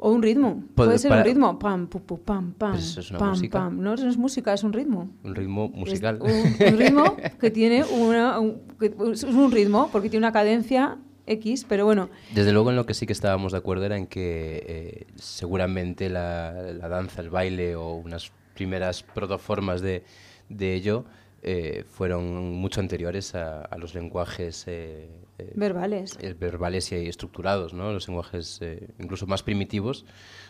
[0.00, 0.62] O un ritmo.
[0.76, 1.58] Puede- Puede ser para- un ritmo.
[1.58, 2.70] Pam, pu, pu, pam, pam.
[2.72, 3.58] Pues eso es una pam, música.
[3.58, 3.80] pam.
[3.82, 5.10] No, eso no es música, es un ritmo.
[5.24, 6.18] Un ritmo Es musical.
[6.22, 8.38] un, un ritmo que tiene una.
[8.38, 12.76] un- que- es un ritmo porque tiene una cadencia X, pero bueno, Desde luego en
[12.76, 17.20] lo que sí que estábamos de acuerdo era en que eh, seguramente la, la danza,
[17.20, 20.04] el baile o unas primeras protoformas de,
[20.48, 21.04] de ello
[21.42, 25.08] eh, fueron mucho anteriores a, a los lenguajes eh,
[25.38, 26.18] eh, verbales.
[26.20, 27.92] eh, verbales y estructurados, ¿no?
[27.92, 28.60] Los lenguajes
[28.98, 30.04] incluso más primitivos.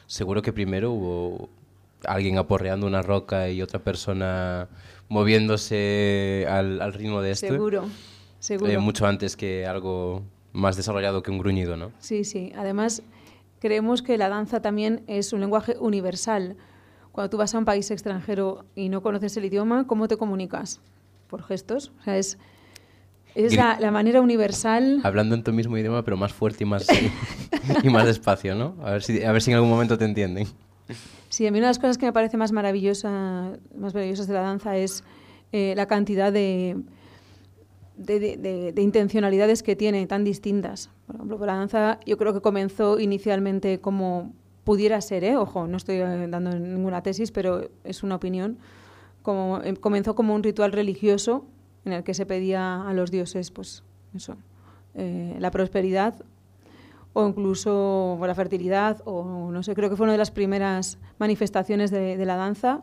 [0.07, 1.51] Seguro que primero hubo
[2.05, 4.69] alguien aporreando una roca y otra persona
[5.09, 7.49] moviéndose al, al ritmo de esto.
[7.49, 7.89] Seguro,
[8.39, 8.81] seguro.
[8.81, 10.23] Mucho antes que algo
[10.53, 11.93] más desarrollado que un gruñido, ¿no?
[11.99, 12.53] Sí, sí.
[12.57, 13.03] Además,
[13.61, 16.57] creemos que la danza también es un lenguaje universal.
[17.19, 20.81] Cuando tú vas a un país extranjero y no conoces el idioma, ¿cómo te comunicas?
[21.27, 21.91] Por gestos.
[21.99, 22.39] O sea, es,
[23.35, 25.01] es la, la manera universal.
[25.03, 26.87] Hablando en tu mismo idioma, pero más fuerte y más,
[27.83, 28.77] y más despacio, ¿no?
[28.85, 30.47] A ver, si, a ver si en algún momento te entienden.
[31.29, 33.11] Sí, a mí una de las cosas que me parece más maravillosa,
[33.77, 35.03] más maravillosas de la danza es
[35.51, 36.77] eh, la cantidad de,
[37.97, 40.89] de, de- de- de intencionalidades que tiene, tan distintas.
[41.09, 44.33] Por ejemplo, la danza yo creo que comenzó inicialmente como
[44.69, 45.35] pudiera ser, ¿eh?
[45.35, 48.59] ojo, no estoy eh, dando ninguna tesis, pero es una opinión,
[49.23, 51.47] como, em, comenzó como un ritual religioso
[51.87, 53.83] en el que se pedía a los dioses, pues
[54.15, 54.37] eso,
[54.95, 56.23] eh, la prosperidad
[57.15, 61.91] o incluso la fertilidad, o no sé, creo que fue una de las primeras manifestaciones
[61.91, 62.83] de, de la danza.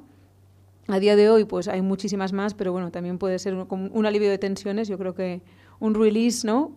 [0.88, 4.06] A día de hoy, pues hay muchísimas más, pero bueno, también puede ser un, un
[4.08, 4.88] alivio de tensiones.
[4.88, 5.44] Yo creo que
[5.80, 6.72] un release, ¿no?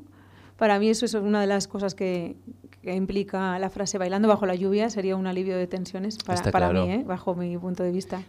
[0.58, 2.36] Para mí eso es una de las cosas que,
[2.82, 6.70] que implica la frase bailando bajo la lluvia, sería un alivio de tensiones para, para
[6.70, 6.86] claro.
[6.86, 7.04] mí, ¿eh?
[7.06, 8.22] bajo mi punto de vista.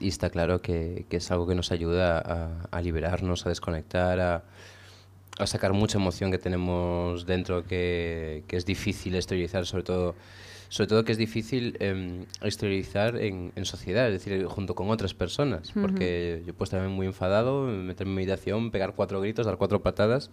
[0.00, 4.20] Y está claro que, que es algo que nos ayuda a, a liberarnos, a desconectar,
[4.20, 4.42] a,
[5.38, 10.14] a sacar mucha emoción que tenemos dentro que, que es difícil exteriorizar, sobre todo,
[10.68, 15.14] sobre todo que es difícil em, exteriorizar en, en sociedad, es decir, junto con otras
[15.14, 15.80] personas, Ujú.
[15.80, 20.30] porque yo puedo estar muy enfadado, meterme en meditación, pegar cuatro gritos, dar cuatro patadas,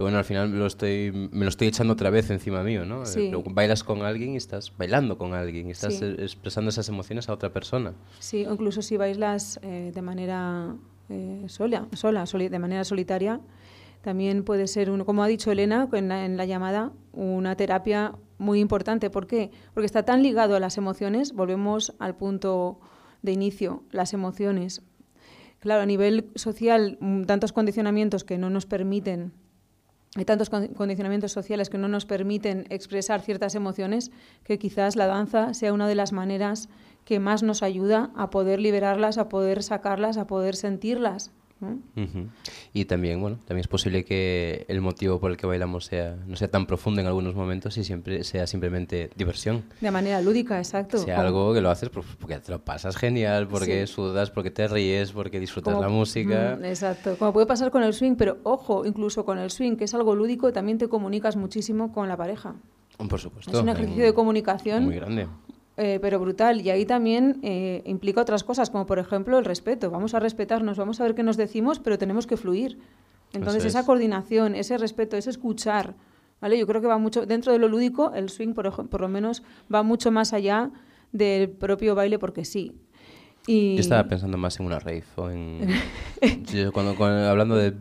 [0.00, 2.86] pero bueno, al final me lo estoy, me lo estoy echando otra vez encima mío,
[2.86, 3.04] ¿no?
[3.04, 3.30] Sí.
[3.50, 6.04] bailas con alguien y estás bailando con alguien, y estás Sí.
[6.06, 7.92] eh, expresando esas emociones a otra persona.
[8.18, 10.74] Sí, o incluso si bailas eh, de manera
[11.10, 13.40] eh, sola, sola soli- de manera solitaria,
[14.00, 18.14] también puede ser, un, como ha dicho Elena en la, en la llamada, una terapia
[18.38, 19.10] muy importante.
[19.10, 19.50] ¿Por qué?
[19.74, 22.80] Porque está tan ligado a las emociones, volvemos al punto
[23.20, 24.80] de inicio, las emociones.
[25.58, 29.32] Claro, a nivel social, mm, tantos condicionamientos que no nos permiten
[30.16, 34.10] hay tantos con- condicionamientos sociales que no nos permiten expresar ciertas emociones
[34.44, 36.68] que quizás la danza sea una de las maneras
[37.04, 41.32] que más nos ayuda a poder liberarlas, a poder sacarlas, a poder sentirlas.
[42.72, 46.36] Y también, bueno, también es posible que el motivo por el que bailamos sea no
[46.36, 49.64] sea tan profundo en algunos momentos y siempre sea simplemente diversión.
[49.80, 50.98] De manera lúdica, exacto.
[50.98, 53.92] Sea algo que lo haces porque te lo pasas genial, porque Sí.
[53.92, 56.56] sudas, porque te ríes, porque disfrutas como- la música.
[56.60, 57.16] Mm, exacto.
[57.18, 60.14] Como puede pasar con el swing, pero ojo, incluso con el swing, que es algo
[60.14, 62.54] lúdico, también te comunicas muchísimo con la pareja.
[63.08, 63.50] Por supuesto.
[63.50, 65.26] Es un ejercicio de comunicación Muy grande.
[65.82, 66.60] Eh, pero brutal.
[66.60, 69.90] Y ahí también eh, implica otras cosas, como por ejemplo el respeto.
[69.90, 72.78] Vamos a respetarnos, vamos a ver qué nos decimos, pero tenemos que fluir.
[73.32, 73.86] Entonces, esa es.
[73.86, 75.94] coordinación, ese respeto, ese escuchar,
[76.38, 76.58] ¿vale?
[76.58, 79.42] Yo creo que va mucho, dentro de lo lúdico, el swing, por, por lo menos,
[79.74, 80.70] va mucho más allá
[81.12, 82.72] del propio baile porque sí.
[83.46, 83.76] Y...
[83.76, 85.60] Yo estaba pensando más en una rave o en...
[86.52, 87.72] Yo cuando, cuando- hablando de...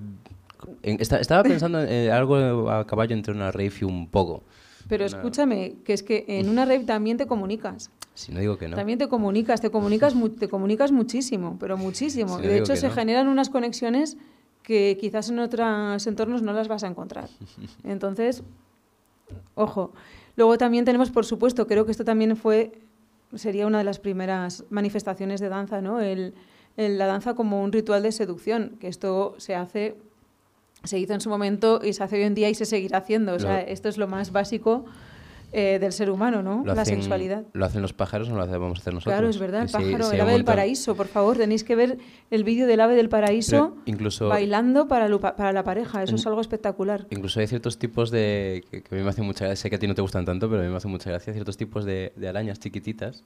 [0.84, 4.44] en- esta- estaba pensando en eh, algo a caballo entre una rave y un poco.
[4.90, 7.92] Pero escúchame, que es que en una rave también te comunicas.
[8.16, 8.76] Si no digo que no.
[8.76, 12.38] También te comunicas, te comunicas, mu- te comunicas muchísimo, pero muchísimo.
[12.40, 12.94] No de hecho se no.
[12.94, 14.18] generan unas conexiones
[14.64, 17.30] que quizás en otros entornos no las vas a encontrar.
[17.84, 18.44] Entonces,
[19.56, 19.94] ojo.
[20.36, 22.72] Luego también tenemos, por supuesto, creo que esto también fue,
[23.36, 26.00] sería una de las primeras manifestaciones de danza, ¿no?
[26.02, 26.34] El,
[26.78, 29.96] el- la danza como un ritual de seducción, que esto se hace,
[30.84, 33.34] se hizo en su momento y se hace hoy en día y se seguirá haciendo.
[33.34, 34.86] O sea, Lo- esto es lo más básico
[35.52, 36.62] eh, del ser humano, ¿no?
[36.64, 37.44] La hacen- sexualidad.
[37.54, 39.12] ¿Lo hacen los pájaros o lo hacemos hacer nosotros?
[39.16, 41.98] Claro, es verdad, el pájaro, sí, el ave del paraíso, por favor, tenéis que ver
[42.30, 46.16] el vídeo del ave del paraíso Pero incluso- bailando para, lo- para la pareja, eso
[46.18, 47.08] es algo espectacular.
[47.10, 48.64] Incluso hay ciertos tipos de.
[48.70, 49.64] que, que a mí me hacen mucha gracia.
[49.64, 51.34] Sé que a ti no te gustan tanto, pero a mí me hacen mucha gracia.
[51.34, 53.24] Ciertos tipos de, de arañas chiquititas,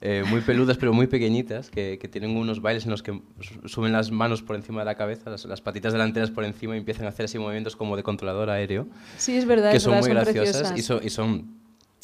[0.00, 3.68] eh, muy peludas, pero muy pequeñitas, que, que tienen unos bailes en los que su-
[3.68, 6.78] suben las manos por encima de la cabeza, las, las patitas delanteras por encima y
[6.78, 8.86] empiezan a hacer así movimientos como de controlador aéreo.
[9.16, 10.78] Sí, es verdad, que es son verdad, muy son graciosas preciosas.
[10.78, 11.58] y son, y son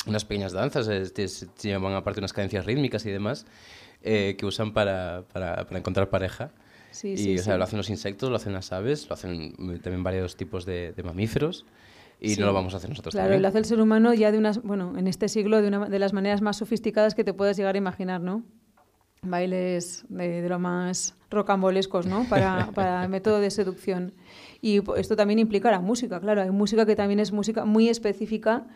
[0.06, 3.46] unas pequeñas danzas, es- llevan aparte unas cadencias rítmicas y demás
[4.02, 6.52] eh, que usan para, para, para encontrar pareja.
[6.90, 7.58] Sí, y sí, o sea, sí.
[7.58, 11.02] lo hacen los insectos, lo hacen las aves, lo hacen también varios tipos de, de
[11.02, 11.64] mamíferos
[12.20, 12.40] y Sí.
[12.40, 13.42] no lo vamos a hacer nosotros Claro, también.
[13.42, 15.98] lo hace el ser humano ya de unas, bueno, en este siglo de una de
[15.98, 18.44] las maneras más sofisticadas que te puedas llegar a imaginar, ¿no?
[19.22, 22.24] Bailes de, de lo más rocambolescos, ¿no?
[22.28, 24.14] Para, para el método de seducción.
[24.62, 26.40] Y esto también implica la música, claro.
[26.42, 28.66] Hay música que también es música muy específica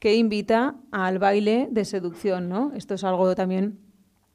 [0.00, 2.72] que invita al baile de seducción, ¿no?
[2.74, 3.78] Esto es algo también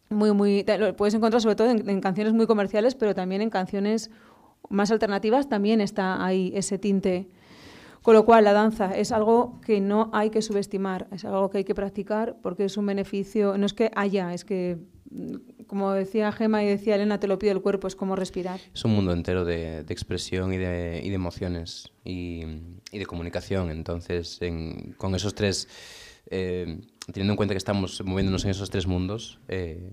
[0.09, 0.63] muy, muy...
[0.79, 4.09] Lo puedes encontrar sobre todo en, en canciones muy comerciales, pero también en canciones
[4.69, 7.27] más alternativas también está ahí ese tinte.
[8.07, 11.57] Con lo cual, la danza es algo que no hay que subestimar, es algo que
[11.57, 14.77] hay que practicar porque es un beneficio, no es que haya, es que,
[15.11, 18.61] mm, como decía Gema y decía Elena, te lo pide el cuerpo, es como respirar.
[18.73, 22.43] Es un mundo entero de, de expresión y de, y de emociones y,
[22.93, 23.71] y de comunicación.
[23.71, 25.67] Entonces, en- con esos tres,
[26.27, 26.79] eh,
[27.11, 29.91] teniendo en cuenta que estamos moviéndonos en esos tres mundos, eh,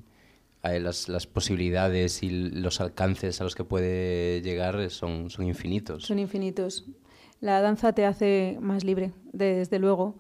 [0.63, 6.05] eh, las, las posibilidades y los alcances a los que puede llegar son, son infinitos.
[6.05, 6.85] Son infinitos.
[7.41, 10.17] La danza te hace más libre, de- desde luego.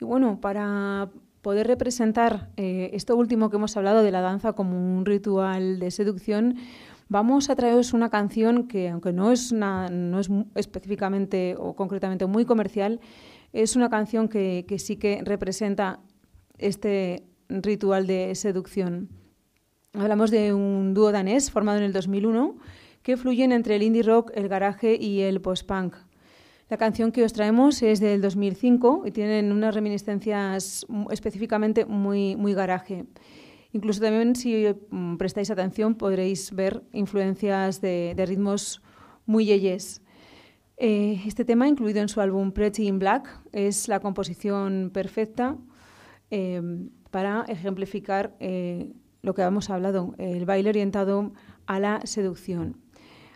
[0.00, 1.10] Y bueno, para
[1.42, 5.90] poder representar eh, esto último que hemos hablado de la danza como un ritual de
[5.90, 6.56] seducción,
[7.08, 12.44] vamos a traeros una canción que, aunque no es, no es específicamente o concretamente muy
[12.44, 12.98] comercial,
[13.52, 16.00] es una canción que, que sí que representa
[16.58, 19.10] este ritual de seducción.
[19.92, 22.56] Hablamos de un dúo danés formado en el 2001
[23.02, 25.94] que fluyen entre el indie rock, el garaje y el post-punk.
[26.70, 32.54] La canción que os traemos es del 2005 y tienen unas reminiscencias específicamente muy, muy
[32.54, 33.04] garaje.
[33.72, 38.80] Incluso también si mm, prestáis atención podréis ver influencias de, ritmos
[39.26, 40.00] muy yeyes.
[40.78, 45.58] Eh, este tema, incluido en su álbum Pretty in Black, es la composición perfecta
[46.30, 46.62] eh,
[47.10, 48.92] para ejemplificar eh,
[49.22, 51.32] lo que hemos hablado, el baile orientado
[51.66, 52.83] a la seducción.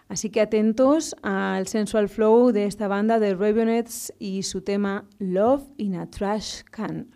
[0.09, 5.67] Así que atentos al sensual flow de esta banda de Ravenettes y su tema Love
[5.77, 7.15] in a Trash Can.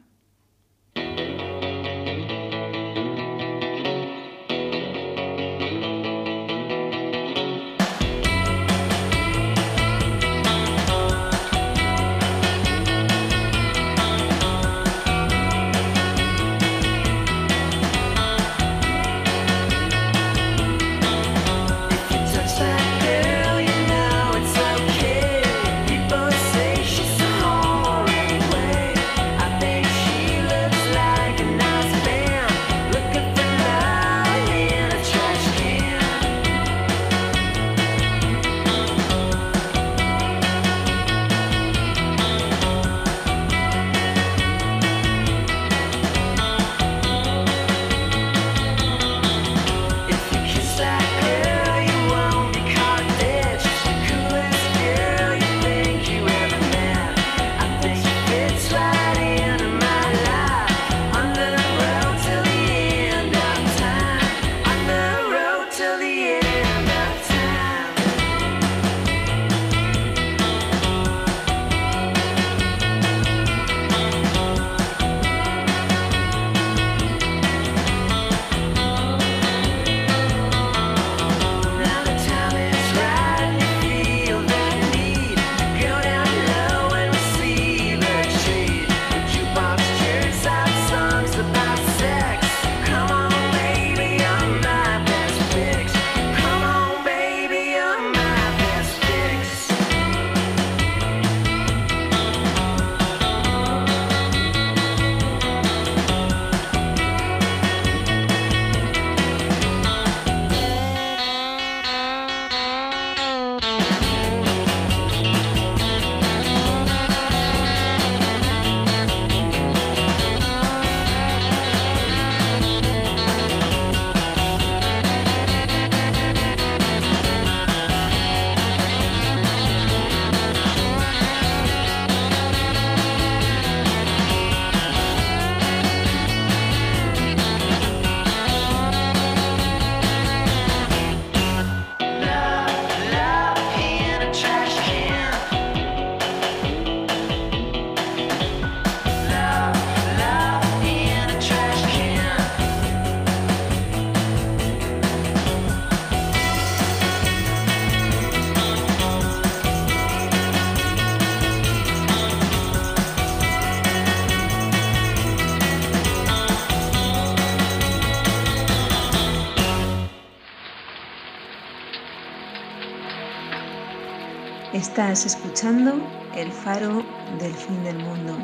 [174.72, 176.00] Estás escuchando
[176.34, 177.04] El Faro
[177.38, 178.38] del Fin del Mundo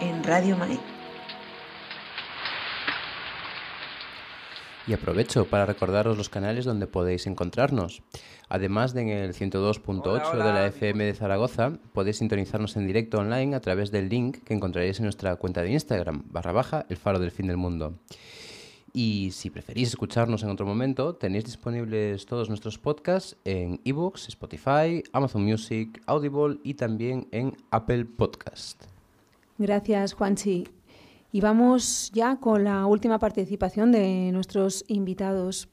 [0.00, 0.80] en Radio Mai.
[4.88, 8.02] Y aprovecho para recordaros los canales donde podéis encontrarnos.
[8.48, 13.54] Además de en el 102.8 de la FM de Zaragoza, podéis sintonizarnos en directo online
[13.54, 17.20] a través del link que encontraréis en nuestra cuenta de Instagram, barra baja, el faro
[17.20, 17.94] del fin del mundo.
[19.00, 25.04] Y si preferís escucharnos en otro momento, tenéis disponibles todos nuestros podcasts en ebooks, Spotify,
[25.12, 28.86] Amazon Music, Audible y también en Apple Podcast.
[29.56, 30.66] Gracias, Juanchi.
[31.30, 35.68] Y vamos ya con la última participación de nuestros invitados.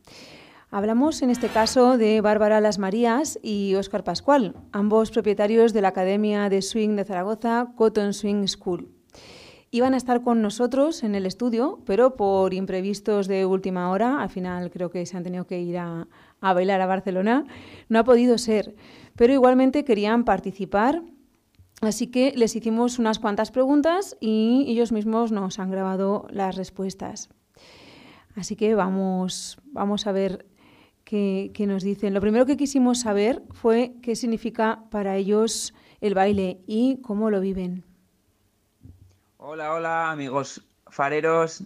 [0.69, 5.87] Hablamos en este caso de Bárbara Las Marías y Óscar Pascual, ambos propietarios de la
[5.87, 8.94] Academia de Swing de Zaragoza, Cotton Swing School.
[9.75, 14.29] Iban a estar con nosotros en el estudio, pero por imprevistos de última hora, al
[14.29, 16.07] final creo que se han tenido que ir a,
[16.39, 17.45] bailar a Barcelona,
[17.89, 18.73] no ha podido ser.
[19.17, 21.03] Pero igualmente querían participar
[21.81, 27.27] Así que les hicimos unas cuantas preguntas y ellos mismos nos han grabado las respuestas.
[28.33, 30.45] Así que vamos, vamos a ver
[31.03, 32.13] qué, nos dicen.
[32.13, 37.41] Lo primero que quisimos saber fue qué significa para ellos el baile y cómo lo
[37.41, 37.83] viven.
[39.47, 41.61] Hola, hola amigos fareros.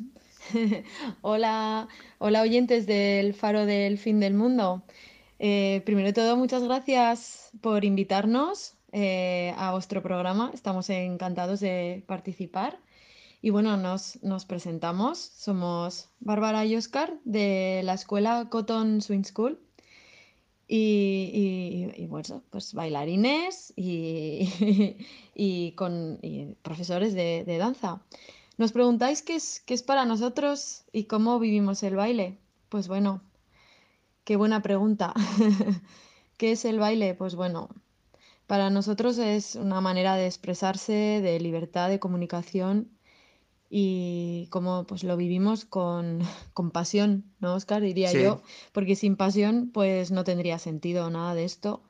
[1.21, 4.84] hola, hola oyentes del Faro del Fin del Mundo.
[5.39, 10.51] Eh, primero de todo, muchas gracias por invitarnos eh, a vuestro programa.
[10.53, 12.77] Estamos encantados de participar.
[13.41, 15.17] Y bueno, nos, nos presentamos.
[15.17, 19.57] Somos Bárbara y Oscar de la escuela Cotton Swing School.
[20.72, 24.97] Y, y, bueno, pues bailarines y,
[25.34, 26.20] y con
[26.61, 28.03] profesores de, de, danza.
[28.59, 32.38] Nos preguntáis qué es, qué es para nosotros y cómo vivimos el baile.
[32.70, 33.24] Pues bueno,
[34.26, 35.15] qué buena pregunta.
[36.38, 37.15] ¿Qué es el baile?
[37.15, 37.70] Pues bueno,
[38.45, 42.91] para nosotros es una manera de expresarse, de libertad de comunicación
[43.70, 46.20] y como pues lo vivimos con,
[46.53, 47.82] con pasión, ¿no, Oscar?
[47.82, 48.20] Diría Sí.
[48.22, 48.41] yo,
[48.72, 51.84] porque sin pasión pues no tendría sentido nada de esto.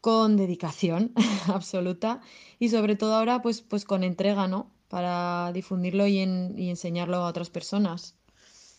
[0.00, 1.12] Con dedicación
[1.48, 2.20] absoluta
[2.58, 4.70] y sobre todo ahora pues, pues con entrega, ¿no?
[4.88, 8.14] Para difundirlo y, en- y enseñarlo a otras personas.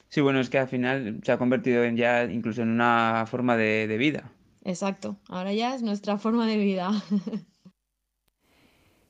[0.10, 3.58] Sí, bueno, es que al final se ha convertido en ya incluso en una forma
[3.58, 4.32] de, de vida.
[4.64, 6.92] Exacto, ahora ya es nuestra forma de vida.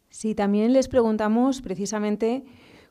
[0.09, 2.43] Sí, también les preguntamos precisamente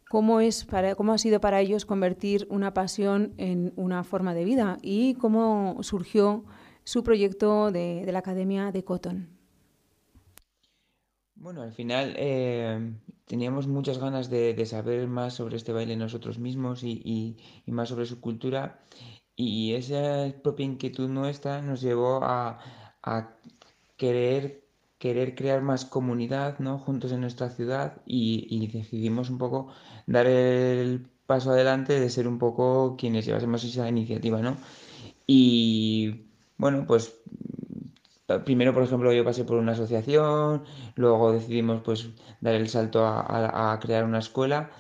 [0.08, 4.44] cómo, es para, cómo ha sido para ellos convertir una pasión en una forma de
[4.44, 6.44] vida y cómo surgió
[6.84, 9.28] su proyecto de, de la Academia de Cotton.
[11.34, 12.92] Bueno, al final eh,
[13.26, 17.36] teníamos muchas ganas de, de saber más sobre este baile nosotros mismos y, y-
[17.66, 18.82] y más sobre su cultura
[19.36, 22.58] y esa propia inquietud nuestra nos llevó a,
[23.02, 23.36] a
[23.98, 24.65] querer,
[24.98, 26.78] querer crear más comunidad, ¿no?
[26.78, 29.68] juntos en nuestra ciudad y, decidimos un poco
[30.06, 34.56] dar el paso adelante de ser un poco quienes llevásemos esa iniciativa, ¿no?
[35.26, 36.26] Y
[36.56, 37.14] bueno, pues
[38.44, 40.64] Primero, por ejemplo, yo pasé por una asociación,
[40.96, 42.08] luego decidimos pues
[42.40, 44.70] dar el salto a, crear una escuela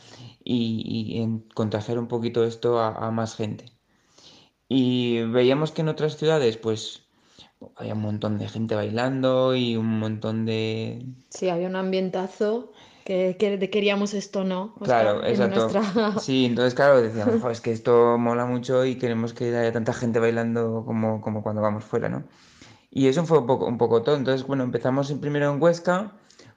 [0.42, 3.66] y, y contagiar un poquito esto a, a más gente.
[4.68, 7.05] Y veíamos que en otras ciudades pues
[7.76, 11.06] había un montón de gente bailando y un montón de...
[11.30, 12.72] Sí, había un ambientazo
[13.04, 14.74] que, que queríamos esto, ¿no?
[14.82, 15.68] Claro, exacto.
[15.68, 16.12] nuestra...
[16.20, 19.92] Sí, entonces claro, decíamos, "Jo, es que esto mola mucho y queremos que haya tanta
[19.92, 22.24] gente bailando como, como cuando vamos fuera, ¿no?
[22.90, 24.16] Y eso fue un poco, un poco todo.
[24.16, 26.12] Entonces, bueno, empezamos primero en Huesca,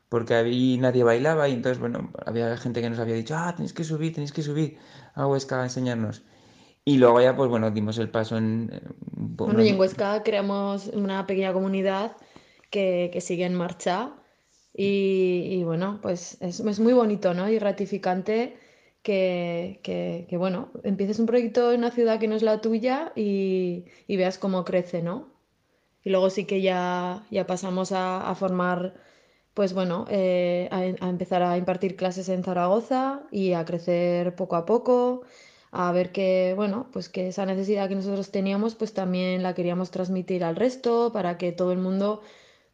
[0.10, 3.74] porque ahí nadie bailaba y entonces, bueno, había gente que nos había dicho, ah, tenéis
[3.74, 4.78] que subir, tenéis que subir
[5.14, 6.24] a Huesca a enseñarnos.
[6.90, 8.70] Y luego ya, pues bueno, dimos el paso en...
[8.74, 8.82] eh,
[9.46, 12.18] Bueno, y en Huesca creamos una pequeña comunidad
[12.70, 14.14] que, que sigue en marcha
[14.74, 17.50] y, y bueno, pues es, es muy bonito, ¿no?
[17.50, 18.58] Y gratificante
[19.04, 23.12] que, que, que, bueno, empieces un proyecto en una ciudad que no es la tuya
[23.16, 25.30] y, y veas cómo crece, ¿no?
[26.04, 28.96] Y luego sí que ya, ya pasamos a, a formar,
[29.54, 34.56] pues bueno, eh, a, a empezar a impartir clases en Zaragoza y a crecer poco
[34.56, 35.24] a poco,
[35.72, 39.92] a ver que, bueno, pues que esa necesidad que nosotros teníamos, pues también la queríamos
[39.92, 42.22] transmitir al resto para que todo el mundo,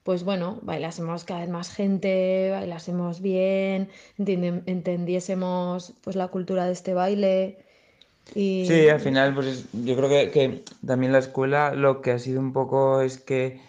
[0.03, 6.93] pues bueno, bailásemos cada vez más gente, bailásemos bien, entendiésemos pues la cultura de este
[6.93, 7.59] baile
[8.35, 8.65] y...
[8.67, 12.19] Sí, al final, pues es- yo creo que, que también la escuela lo que ha
[12.19, 13.61] sido un poco es que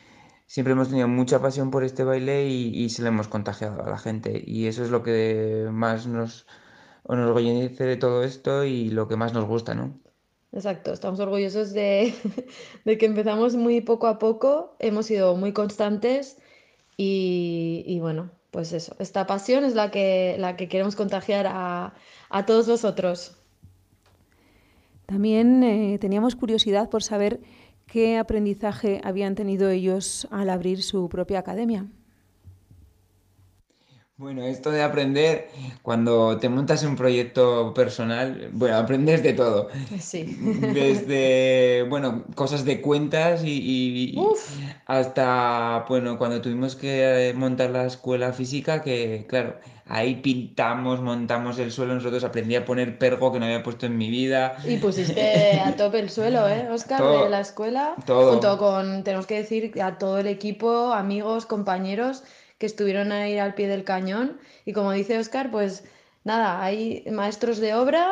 [0.46, 3.90] siempre hemos tenido mucha pasión por este baile y, y se lo hemos contagiado a
[3.90, 4.42] la gente.
[4.46, 6.46] Y eso es lo que más nos
[7.14, 9.98] enorgullece de todo esto y lo que más nos gusta, ¿no?
[10.52, 12.14] Exacto, estamos orgullosos de,
[12.84, 16.38] de que empezamos muy poco a poco, hemos sido muy constantes
[16.96, 21.94] Y, y bueno, pues eso, esta pasión es la que, la que queremos contagiar a,
[22.30, 23.36] a todos vosotros.
[25.06, 27.40] También eh, teníamos curiosidad por saber
[27.86, 31.86] qué aprendizaje habían tenido ellos al abrir su propia academia.
[34.18, 35.50] Bueno, esto de aprender,
[35.82, 39.68] cuando te montas un proyecto personal, bueno, aprendes de todo.
[40.00, 40.38] Sí.
[40.72, 43.50] Desde, bueno, cosas de cuentas y,
[44.14, 44.18] y-
[44.86, 51.70] hasta, bueno, cuando tuvimos que montar la escuela física, que claro, ahí pintamos, montamos el
[51.70, 54.56] suelo, nosotros aprendí a poner pergo que no había puesto en mi vida.
[54.66, 57.24] Y pusiste a tope el suelo, ¿eh, Oscar, Todo.
[57.24, 57.94] de la escuela?
[58.06, 58.32] Todo.
[58.32, 62.22] Junto con, tenemos que decir, a todo el equipo, amigos, compañeros
[62.58, 64.38] que estuvieron ahí al pie del cañón.
[64.64, 65.84] Y como dice Oscar, pues
[66.24, 68.08] nada, hay maestros de obra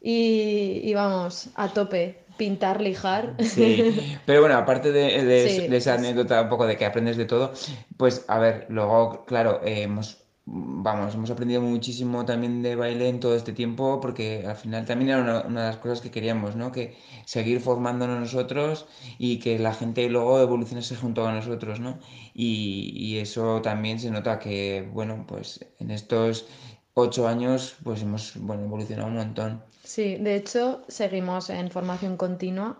[0.00, 3.34] y, y vamos, a tope, pintar, lijar.
[3.42, 3.82] Sí,
[4.26, 7.24] pero bueno, aparte de, de- Sí, de esa anécdota un poco de que aprendes de
[7.24, 7.52] todo,
[7.96, 13.20] pues a ver, luego, claro, eh, hemos, vamos, hemos aprendido muchísimo también de baile en
[13.20, 16.54] todo este tiempo, porque al final también era una, una de las cosas que queríamos,
[16.54, 16.70] ¿no?
[16.72, 18.86] Que seguir formándonos nosotros
[19.18, 21.98] y que la gente luego evolucionase junto a nosotros, ¿no?
[22.32, 26.46] Y, y eso también se nota que, bueno, pues en estos
[26.94, 29.62] ocho años, pues hemos, bueno, evolucionado un montón.
[29.82, 32.78] Sí, de hecho, seguimos en formación continua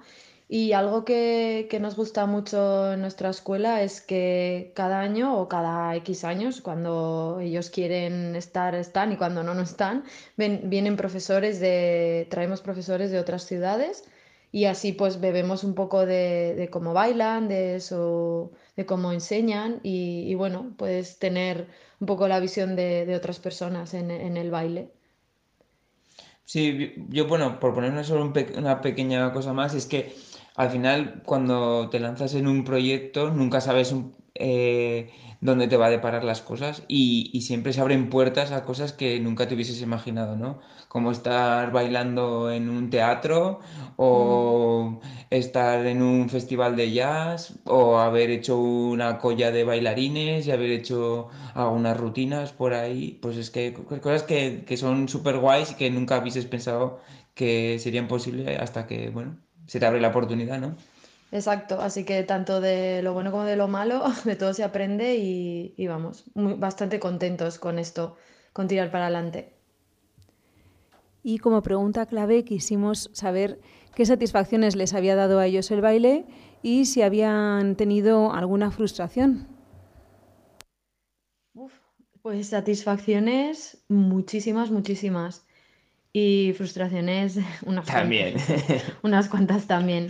[0.48, 5.48] y algo que, que nos gusta mucho en nuestra escuela es que cada año o
[5.48, 10.04] cada X años, cuando ellos quieren estar, están y cuando no, no están,
[10.36, 14.04] ven- vienen profesores de, traemos profesores de otras ciudades
[14.52, 19.80] y así pues bebemos un poco de, de cómo bailan, de eso, de cómo enseñan
[19.82, 21.66] y, y bueno, puedes tener
[22.00, 24.90] un poco la visión de, de otras personas en, en el baile.
[26.44, 30.14] Sí, yo, bueno, por poner una, solo un pe- una pequeña cosa más, es que
[30.56, 35.86] al final cuando te lanzas en un proyecto nunca sabes un- eh, dónde te va
[35.86, 39.54] a deparar las cosas y, y siempre se abren puertas a cosas que nunca te
[39.54, 40.58] hubieses imaginado, ¿no?
[40.88, 43.60] Como estar bailando en un teatro
[43.96, 45.00] o
[45.30, 50.70] estar en un festival de jazz o haber hecho una colla de bailarines y haber
[50.70, 55.72] hecho algunas rutinas por ahí, pues es que co- cosas que, que son súper guays
[55.72, 57.00] y que nunca hubieses pensado
[57.34, 60.76] que serían posibles hasta que, bueno, se te abre la oportunidad, ¿no?
[61.30, 65.14] Exacto, así que tanto de lo bueno como de lo malo, de todo se aprende
[65.16, 68.16] y, y vamos, muy- bastante contentos con esto,
[68.52, 69.54] con tirar para adelante.
[71.22, 73.60] Y como pregunta clave quisimos saber
[73.94, 76.24] qué satisfacciones les había dado a ellos el baile
[76.62, 79.48] y si habían tenido alguna frustración.
[82.20, 85.45] Pues satisfacciones, muchísimas, muchísimas.
[86.18, 88.34] Y frustraciones, unas También.
[88.34, 90.08] cuantas, unas cuantas también.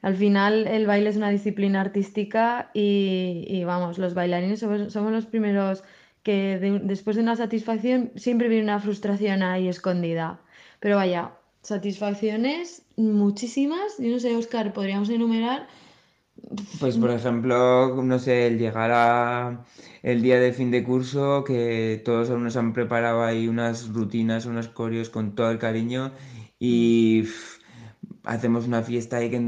[0.00, 5.12] Al final el baile es una disciplina artística y, y vamos, los bailarines somos, somos
[5.12, 5.84] los primeros
[6.22, 10.40] que de- después de una satisfacción siempre viene una frustración ahí escondida.
[10.80, 11.32] Pero vaya,
[11.62, 13.98] satisfacciones muchísimas.
[13.98, 15.66] Yo no sé, Oscar, podríamos enumerar.
[16.80, 19.64] Pues por ejemplo, no sé, el llegar a
[20.02, 24.46] el día de fin de curso, que todos los alumnos han preparado ahí unas rutinas,
[24.46, 26.12] unos coreos con todo el cariño
[26.58, 27.24] y
[28.24, 29.40] hacemos una fiesta ahí que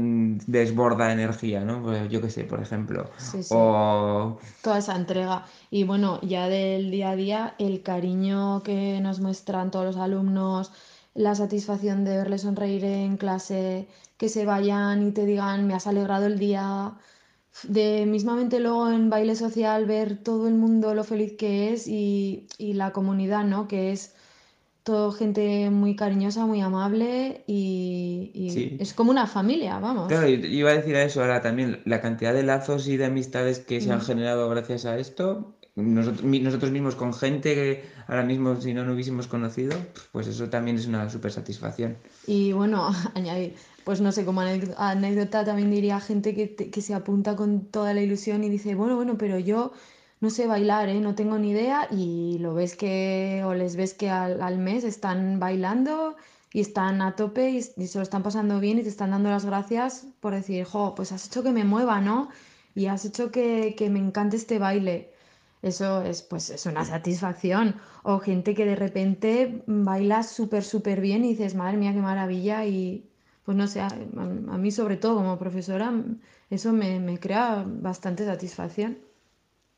[0.47, 1.81] desborda energía, ¿no?
[1.83, 3.09] Pues yo qué sé, por ejemplo.
[3.17, 3.53] Sí, sí.
[3.55, 5.45] O toda esa entrega.
[5.69, 10.71] Y bueno, ya del día a día, el cariño que nos muestran todos los alumnos,
[11.15, 13.87] la satisfacción de verles sonreír en clase,
[14.17, 16.95] que se vayan y te digan, me has alegrado el día.
[17.63, 22.47] De mismamente luego en baile social ver todo el mundo lo feliz que es y,
[22.57, 23.67] y la comunidad, ¿no?
[23.67, 24.15] Que es
[24.83, 28.75] todo gente muy cariñosa, muy amable y, y Sí.
[28.79, 30.07] es como una familia, vamos.
[30.07, 33.05] Claro, yo iba a decir a eso ahora también, la cantidad de lazos y de
[33.05, 34.01] amistades que se han Mm.
[34.01, 38.83] generado gracias a esto, nosotros, mi- nosotros mismos con gente que ahora mismo si no
[38.85, 39.77] no hubiésemos conocido,
[40.11, 41.97] pues eso también es una súper satisfacción.
[42.27, 47.35] Y bueno, añadir, pues no sé, como anécdota, también diría gente que, que se apunta
[47.35, 49.71] con toda la ilusión y dice, bueno, bueno, pero yo
[50.21, 50.99] no sé bailar, ¿eh?
[51.01, 54.83] No tengo ni idea y lo ves que, o les ves que al, al mes
[54.83, 56.15] están bailando
[56.53, 59.29] y están a tope y, y se lo están pasando bien y te están dando
[59.29, 62.29] las gracias por decir, jo, pues has hecho que me mueva, ¿no?
[62.73, 65.11] Y has hecho que, que me encante este baile.
[65.71, 67.67] Eso es, pues, es una satisfacción.
[68.03, 72.65] O gente que de repente baila súper, súper bien y dices, madre mía, qué maravilla.
[72.65, 73.09] Y
[73.43, 75.87] pues no sé, a, a mí sobre todo como profesora,
[76.49, 78.97] eso me, me crea bastante satisfacción,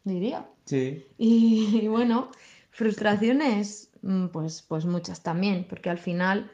[0.04, 0.50] diría.
[0.66, 1.06] Sí.
[1.18, 2.32] Y, y bueno,
[2.72, 6.52] frustraciones, mm, pues, pues muchas también, porque al final,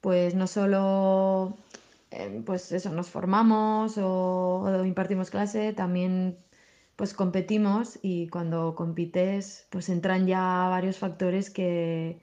[0.00, 1.56] pues no solo,
[2.10, 6.38] eh, pues eso, nos formamos o, o impartimos clase, también
[6.96, 12.22] pues competimos y cuando compites pues entran ya varios factores que,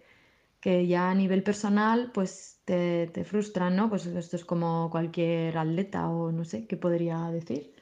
[0.62, 3.90] que ya a nivel personal pues te, te frustran, ¿no?
[3.90, 7.74] Pues esto es como cualquier atleta o no sé, ¿qué podría decir?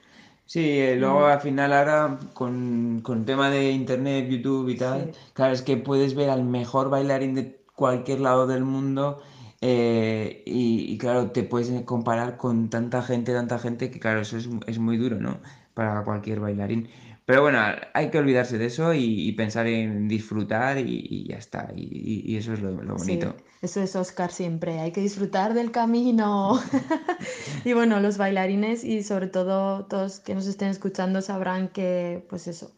[0.45, 5.11] Sí, eh, luego al final ahora con, con el tema de internet, YouTube y tal,
[5.11, 5.17] Sí.
[5.33, 9.19] claro, es que puedes ver al mejor bailarín de cualquier lado del mundo
[9.61, 14.37] eh, y, y claro, te puedes comparar con tanta gente, tanta gente que claro, eso
[14.37, 15.41] es, es muy duro, ¿no?
[15.77, 16.81] Para cualquier bailarín.
[17.25, 17.59] Pero bueno,
[17.93, 21.61] hay que olvidarse de eso y, y pensar en disfrutar y, y ya está.
[21.75, 23.35] Y, eso es lo, lo Sí, bonito.
[23.61, 26.59] eso es Oscar siempre, hay que disfrutar del camino.
[27.63, 32.47] Y bueno, los bailarines y sobre todo todos que nos estén escuchando sabrán que, pues
[32.47, 32.75] eso,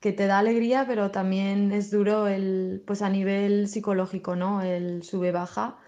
[0.00, 4.62] que te da alegría, pero también es duro el, pues a nivel psicológico, ¿no?
[4.62, 5.78] El sube-baja,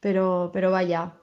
[0.00, 1.19] pero, pero vaya,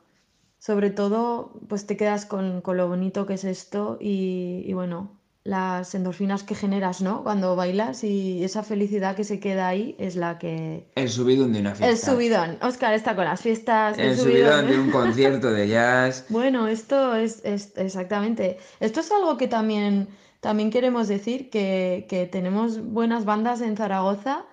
[0.60, 5.12] sobre todo, pues te quedas con, con lo bonito que es esto y, y bueno,
[5.44, 7.24] las endorfinas que generas, ¿no?
[7.24, 10.90] Cuando bailas y esa felicidad que se queda ahí es la que...
[10.96, 12.12] El subidón de una El fiesta.
[12.12, 12.58] subidón.
[12.62, 14.66] Oscar está con las fiestas El subidón.
[14.66, 16.26] subidón de un concierto de jazz.
[16.30, 18.58] Bueno, esto es, es- exactamente.
[18.82, 20.10] Esto es algo que también,
[20.42, 24.44] también queremos decir, que, que tenemos buenas bandas en Zaragoza,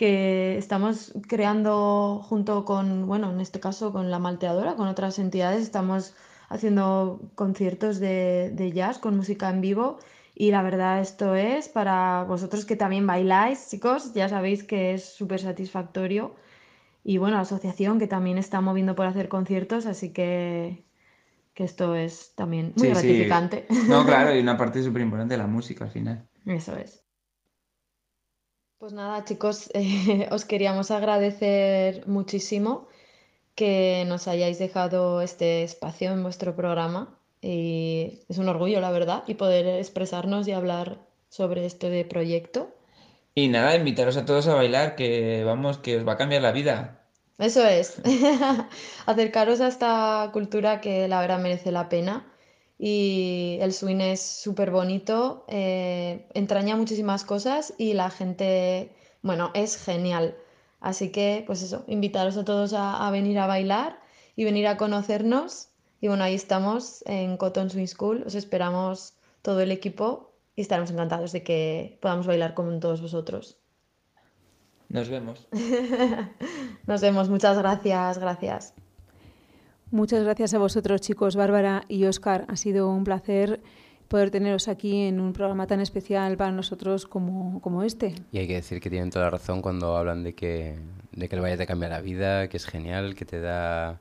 [0.00, 5.62] que estamos creando junto con, bueno, en este caso con la Malteadora, con otras entidades,
[5.62, 6.14] estamos
[6.48, 9.98] haciendo conciertos de, de jazz con música en vivo.
[10.34, 15.04] Y la verdad, esto es para vosotros que también bailáis, chicos, ya sabéis que es
[15.04, 16.34] súper satisfactorio.
[17.04, 20.84] Y bueno, la asociación que también está moviendo por hacer conciertos, así que,
[21.54, 22.94] que esto es también muy Sí, sí.
[22.94, 23.66] gratificante.
[23.86, 26.28] No, claro, y una parte súper importante de la música al final.
[26.44, 26.99] Eso es.
[28.80, 32.88] Pues nada, chicos, eh, os queríamos agradecer muchísimo
[33.54, 39.22] que nos hayáis dejado este espacio en vuestro programa y es un orgullo, la verdad,
[39.26, 42.74] y poder expresarnos y hablar sobre este proyecto.
[43.34, 46.52] Y nada, invitaros a todos a bailar, que vamos, que os va a cambiar la
[46.52, 47.04] vida.
[47.36, 48.00] Eso es,
[49.06, 52.32] acercaros a esta cultura que la verdad merece la pena
[52.82, 59.76] y el swing es súper bonito, eh, entraña muchísimas cosas y la gente, bueno, es
[59.76, 60.34] genial.
[60.80, 64.00] Así que, pues eso, invitaros a todos a, a venir a bailar
[64.34, 65.68] y venir a conocernos.
[66.00, 69.12] Y bueno, ahí estamos en Cotton Swing School, os esperamos
[69.42, 73.58] todo el equipo y estaremos encantados de que podamos bailar con todos vosotros.
[74.88, 75.46] Nos vemos.
[76.86, 78.72] Nos vemos, muchas gracias, gracias.
[79.90, 82.44] Muchas gracias a vosotros, chicos, Bárbara y Oscar.
[82.48, 83.60] Ha sido un placer
[84.06, 88.14] poder teneros aquí en un programa tan especial para nosotros como, como este.
[88.30, 90.78] Y hay que decir que tienen toda la razón cuando hablan de que,
[91.12, 94.00] de que el baile te cambia la vida, que es genial, que te da.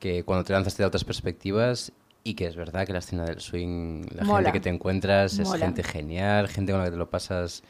[0.00, 1.92] que cuando te lanzas te da otras perspectivas
[2.24, 4.38] y que es verdad que la escena del swing, la Mola.
[4.38, 7.62] gente que te encuentras es gente genial, gente con la que te lo pasas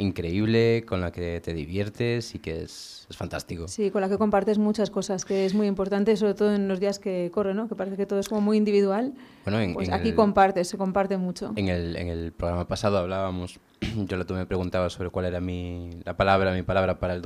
[0.00, 3.68] increíble, con la que te diviertes y que es, es fantástico.
[3.68, 6.80] Sí, con la que compartes muchas cosas, que es muy importante, sobre todo en los
[6.80, 7.68] días que corren, ¿no?
[7.68, 9.12] que parece que todo es como muy individual.
[9.44, 11.52] Bueno, en- pues en aquí el- compartes, se comparte mucho.
[11.56, 13.60] En el, en el programa pasado hablábamos,
[14.08, 17.22] yo lo tú me preguntabas sobre cuál era mi, la palabra, mi palabra para el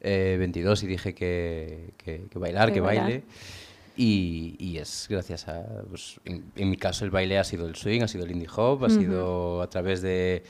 [0.00, 3.04] 2022 y dije que, que- que bailar, Que que bailar.
[3.04, 3.22] baile.
[3.96, 7.74] Y, y es gracias a, pues, en, en mi caso el baile ha sido el
[7.74, 8.98] swing, ha sido el indie hop, ha Ujú.
[9.00, 10.42] sido a través de,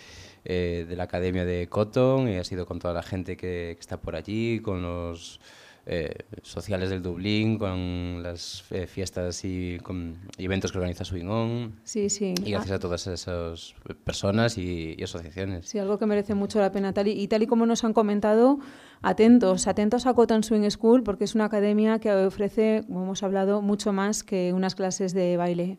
[0.45, 3.80] eh, de la academia de Cotton y ha sido con toda la gente que, que
[3.80, 5.41] está por allí, con los
[5.86, 11.80] eh, sociales del Dublín, con las eh, fiestas y con eventos que organiza Swing On.
[11.84, 12.34] Sí, sí.
[12.45, 13.74] Y gracias a todas esas
[14.05, 15.68] personas y, y asociaciones.
[15.68, 16.93] Sí, algo que merece mucho la pena.
[16.93, 18.59] Tal y, y tal y como nos han comentado,
[19.03, 23.62] atentos, atentos a Cotton Swing School, porque es una academia que ofrece, como hemos hablado,
[23.62, 25.78] mucho más que unas clases de baile.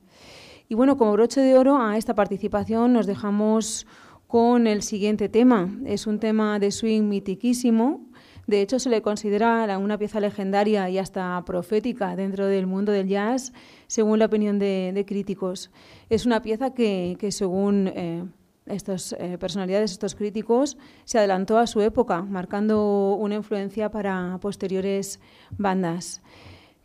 [0.67, 3.85] Y bueno, como broche de oro a esta participación nos dejamos
[4.31, 5.69] con el siguiente tema.
[5.85, 8.07] Es un tema de swing mitiquísimo.
[8.47, 13.09] De hecho, se le considera una pieza legendaria y hasta profética dentro del mundo del
[13.09, 13.51] jazz,
[13.87, 15.69] según la opinión de, críticos.
[16.09, 18.23] Es una pieza que, que según eh,
[18.67, 25.19] estas eh, personalidades, estos críticos, se adelantó a su época, marcando una influencia para posteriores
[25.57, 26.21] bandas.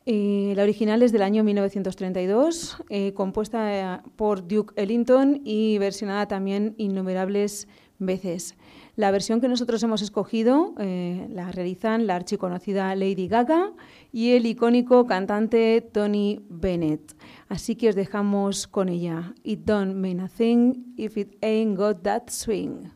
[0.09, 6.29] Eh, la original es del año 1932, eh, compuesta eh, por Duke Ellington y versionada
[6.29, 7.67] también innumerables
[7.99, 8.55] veces.
[8.95, 13.73] La versión que nosotros hemos escogido eh, la realizan la archiconocida Lady Gaga
[14.13, 17.17] y el icónico cantante Tony Bennett.
[17.49, 19.35] Así que os dejamos con ella.
[19.43, 22.96] It don't mean a thing if it ain't got that swing.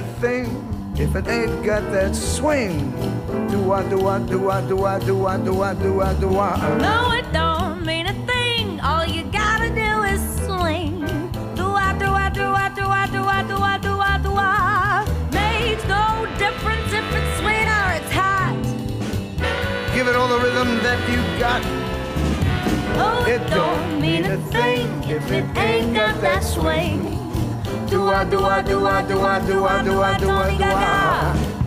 [0.00, 0.46] A thing
[0.96, 2.90] if it ain't got that swing.
[3.50, 6.38] Do I, do I, do I, do I, do I, do I, do I, do
[6.38, 6.78] I?
[6.78, 8.80] No, it don't mean a thing.
[8.80, 11.00] All you gotta do is swing.
[11.54, 14.32] Do I, do I, do I, do I, do I, do I, do I, do
[14.34, 15.04] I.
[15.32, 16.06] Makes no
[16.38, 18.56] difference if it's sweet or it's hot.
[19.94, 21.62] Give it all the rhythm that you got.
[23.04, 27.19] Oh, it don't mean a thing if it ain't got that swing
[27.90, 31.59] doa, doa, doa, doa, doa, doa, doa, doa, doa, doa.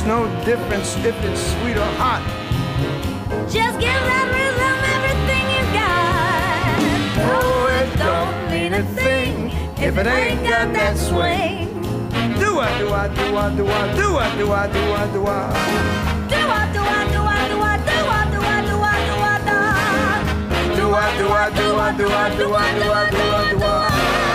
[0.00, 2.22] Makes no difference if it's sweet or hot.
[3.50, 6.80] Just give that rhythm everything you got.
[7.36, 11.68] Oh, it don't mean a thing if it ain't got that swing.
[12.38, 15.26] Do I, do I, do I, do I, do I, do I, do I, do
[15.26, 15.50] I?
[15.92, 18.80] Do I, do I, do I, do I, do I, do I, do I, do
[18.80, 19.76] I, do I.
[20.76, 23.64] Do I, do I, do I, do I, do I, do I, do I, do
[23.64, 24.29] I?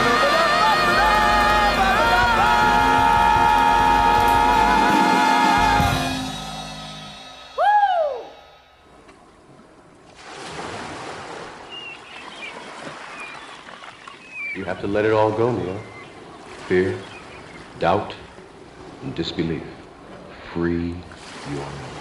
[14.55, 15.77] You have to let it all go, Neil.
[16.67, 16.95] Fear,
[17.79, 18.15] doubt,
[19.03, 19.63] and disbelief.
[20.53, 20.95] Free
[21.51, 21.95] your mind.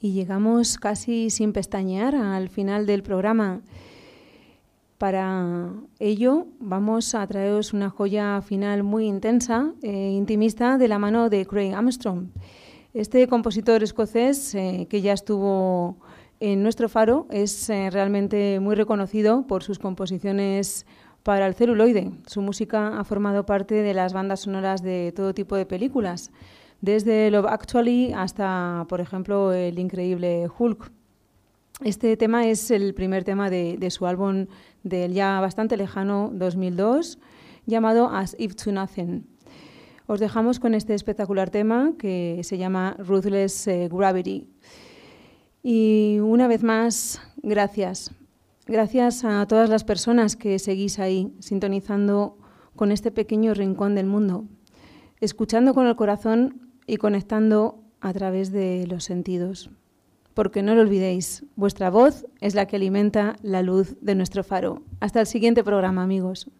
[0.00, 3.60] Y llegamos casi sin pestañear al final del programa.
[5.02, 11.28] Para ello vamos a traeros una joya final muy intensa e intimista de la mano
[11.28, 12.28] de Craig Armstrong.
[12.94, 15.96] Este compositor escocés eh, que ya estuvo
[16.38, 20.86] en nuestro faro es eh, realmente muy reconocido por sus composiciones
[21.24, 22.12] para el celuloide.
[22.28, 26.30] Su música ha formado parte de las bandas sonoras de todo tipo de películas,
[26.80, 31.01] desde Love Actually hasta, por ejemplo, el increíble Hulk.
[31.84, 34.46] Este tema es el primer tema de, su álbum
[34.84, 37.18] del ya bastante lejano 2002,
[37.66, 39.26] llamado As If to Nothing.
[40.06, 44.46] Os dejamos con este espectacular tema que se llama Ruthless eh, Gravity.
[45.64, 48.12] Y una vez más, gracias.
[48.68, 52.38] Gracias a todas las personas que seguís ahí, sintonizando
[52.76, 54.44] con este pequeño rincón del mundo,
[55.20, 59.70] escuchando con el corazón y conectando a través de los sentidos
[60.34, 64.82] porque no lo olvidéis, vuestra voz es la que alimenta la luz de nuestro faro.
[65.00, 66.50] Hasta el siguiente programa, amigos.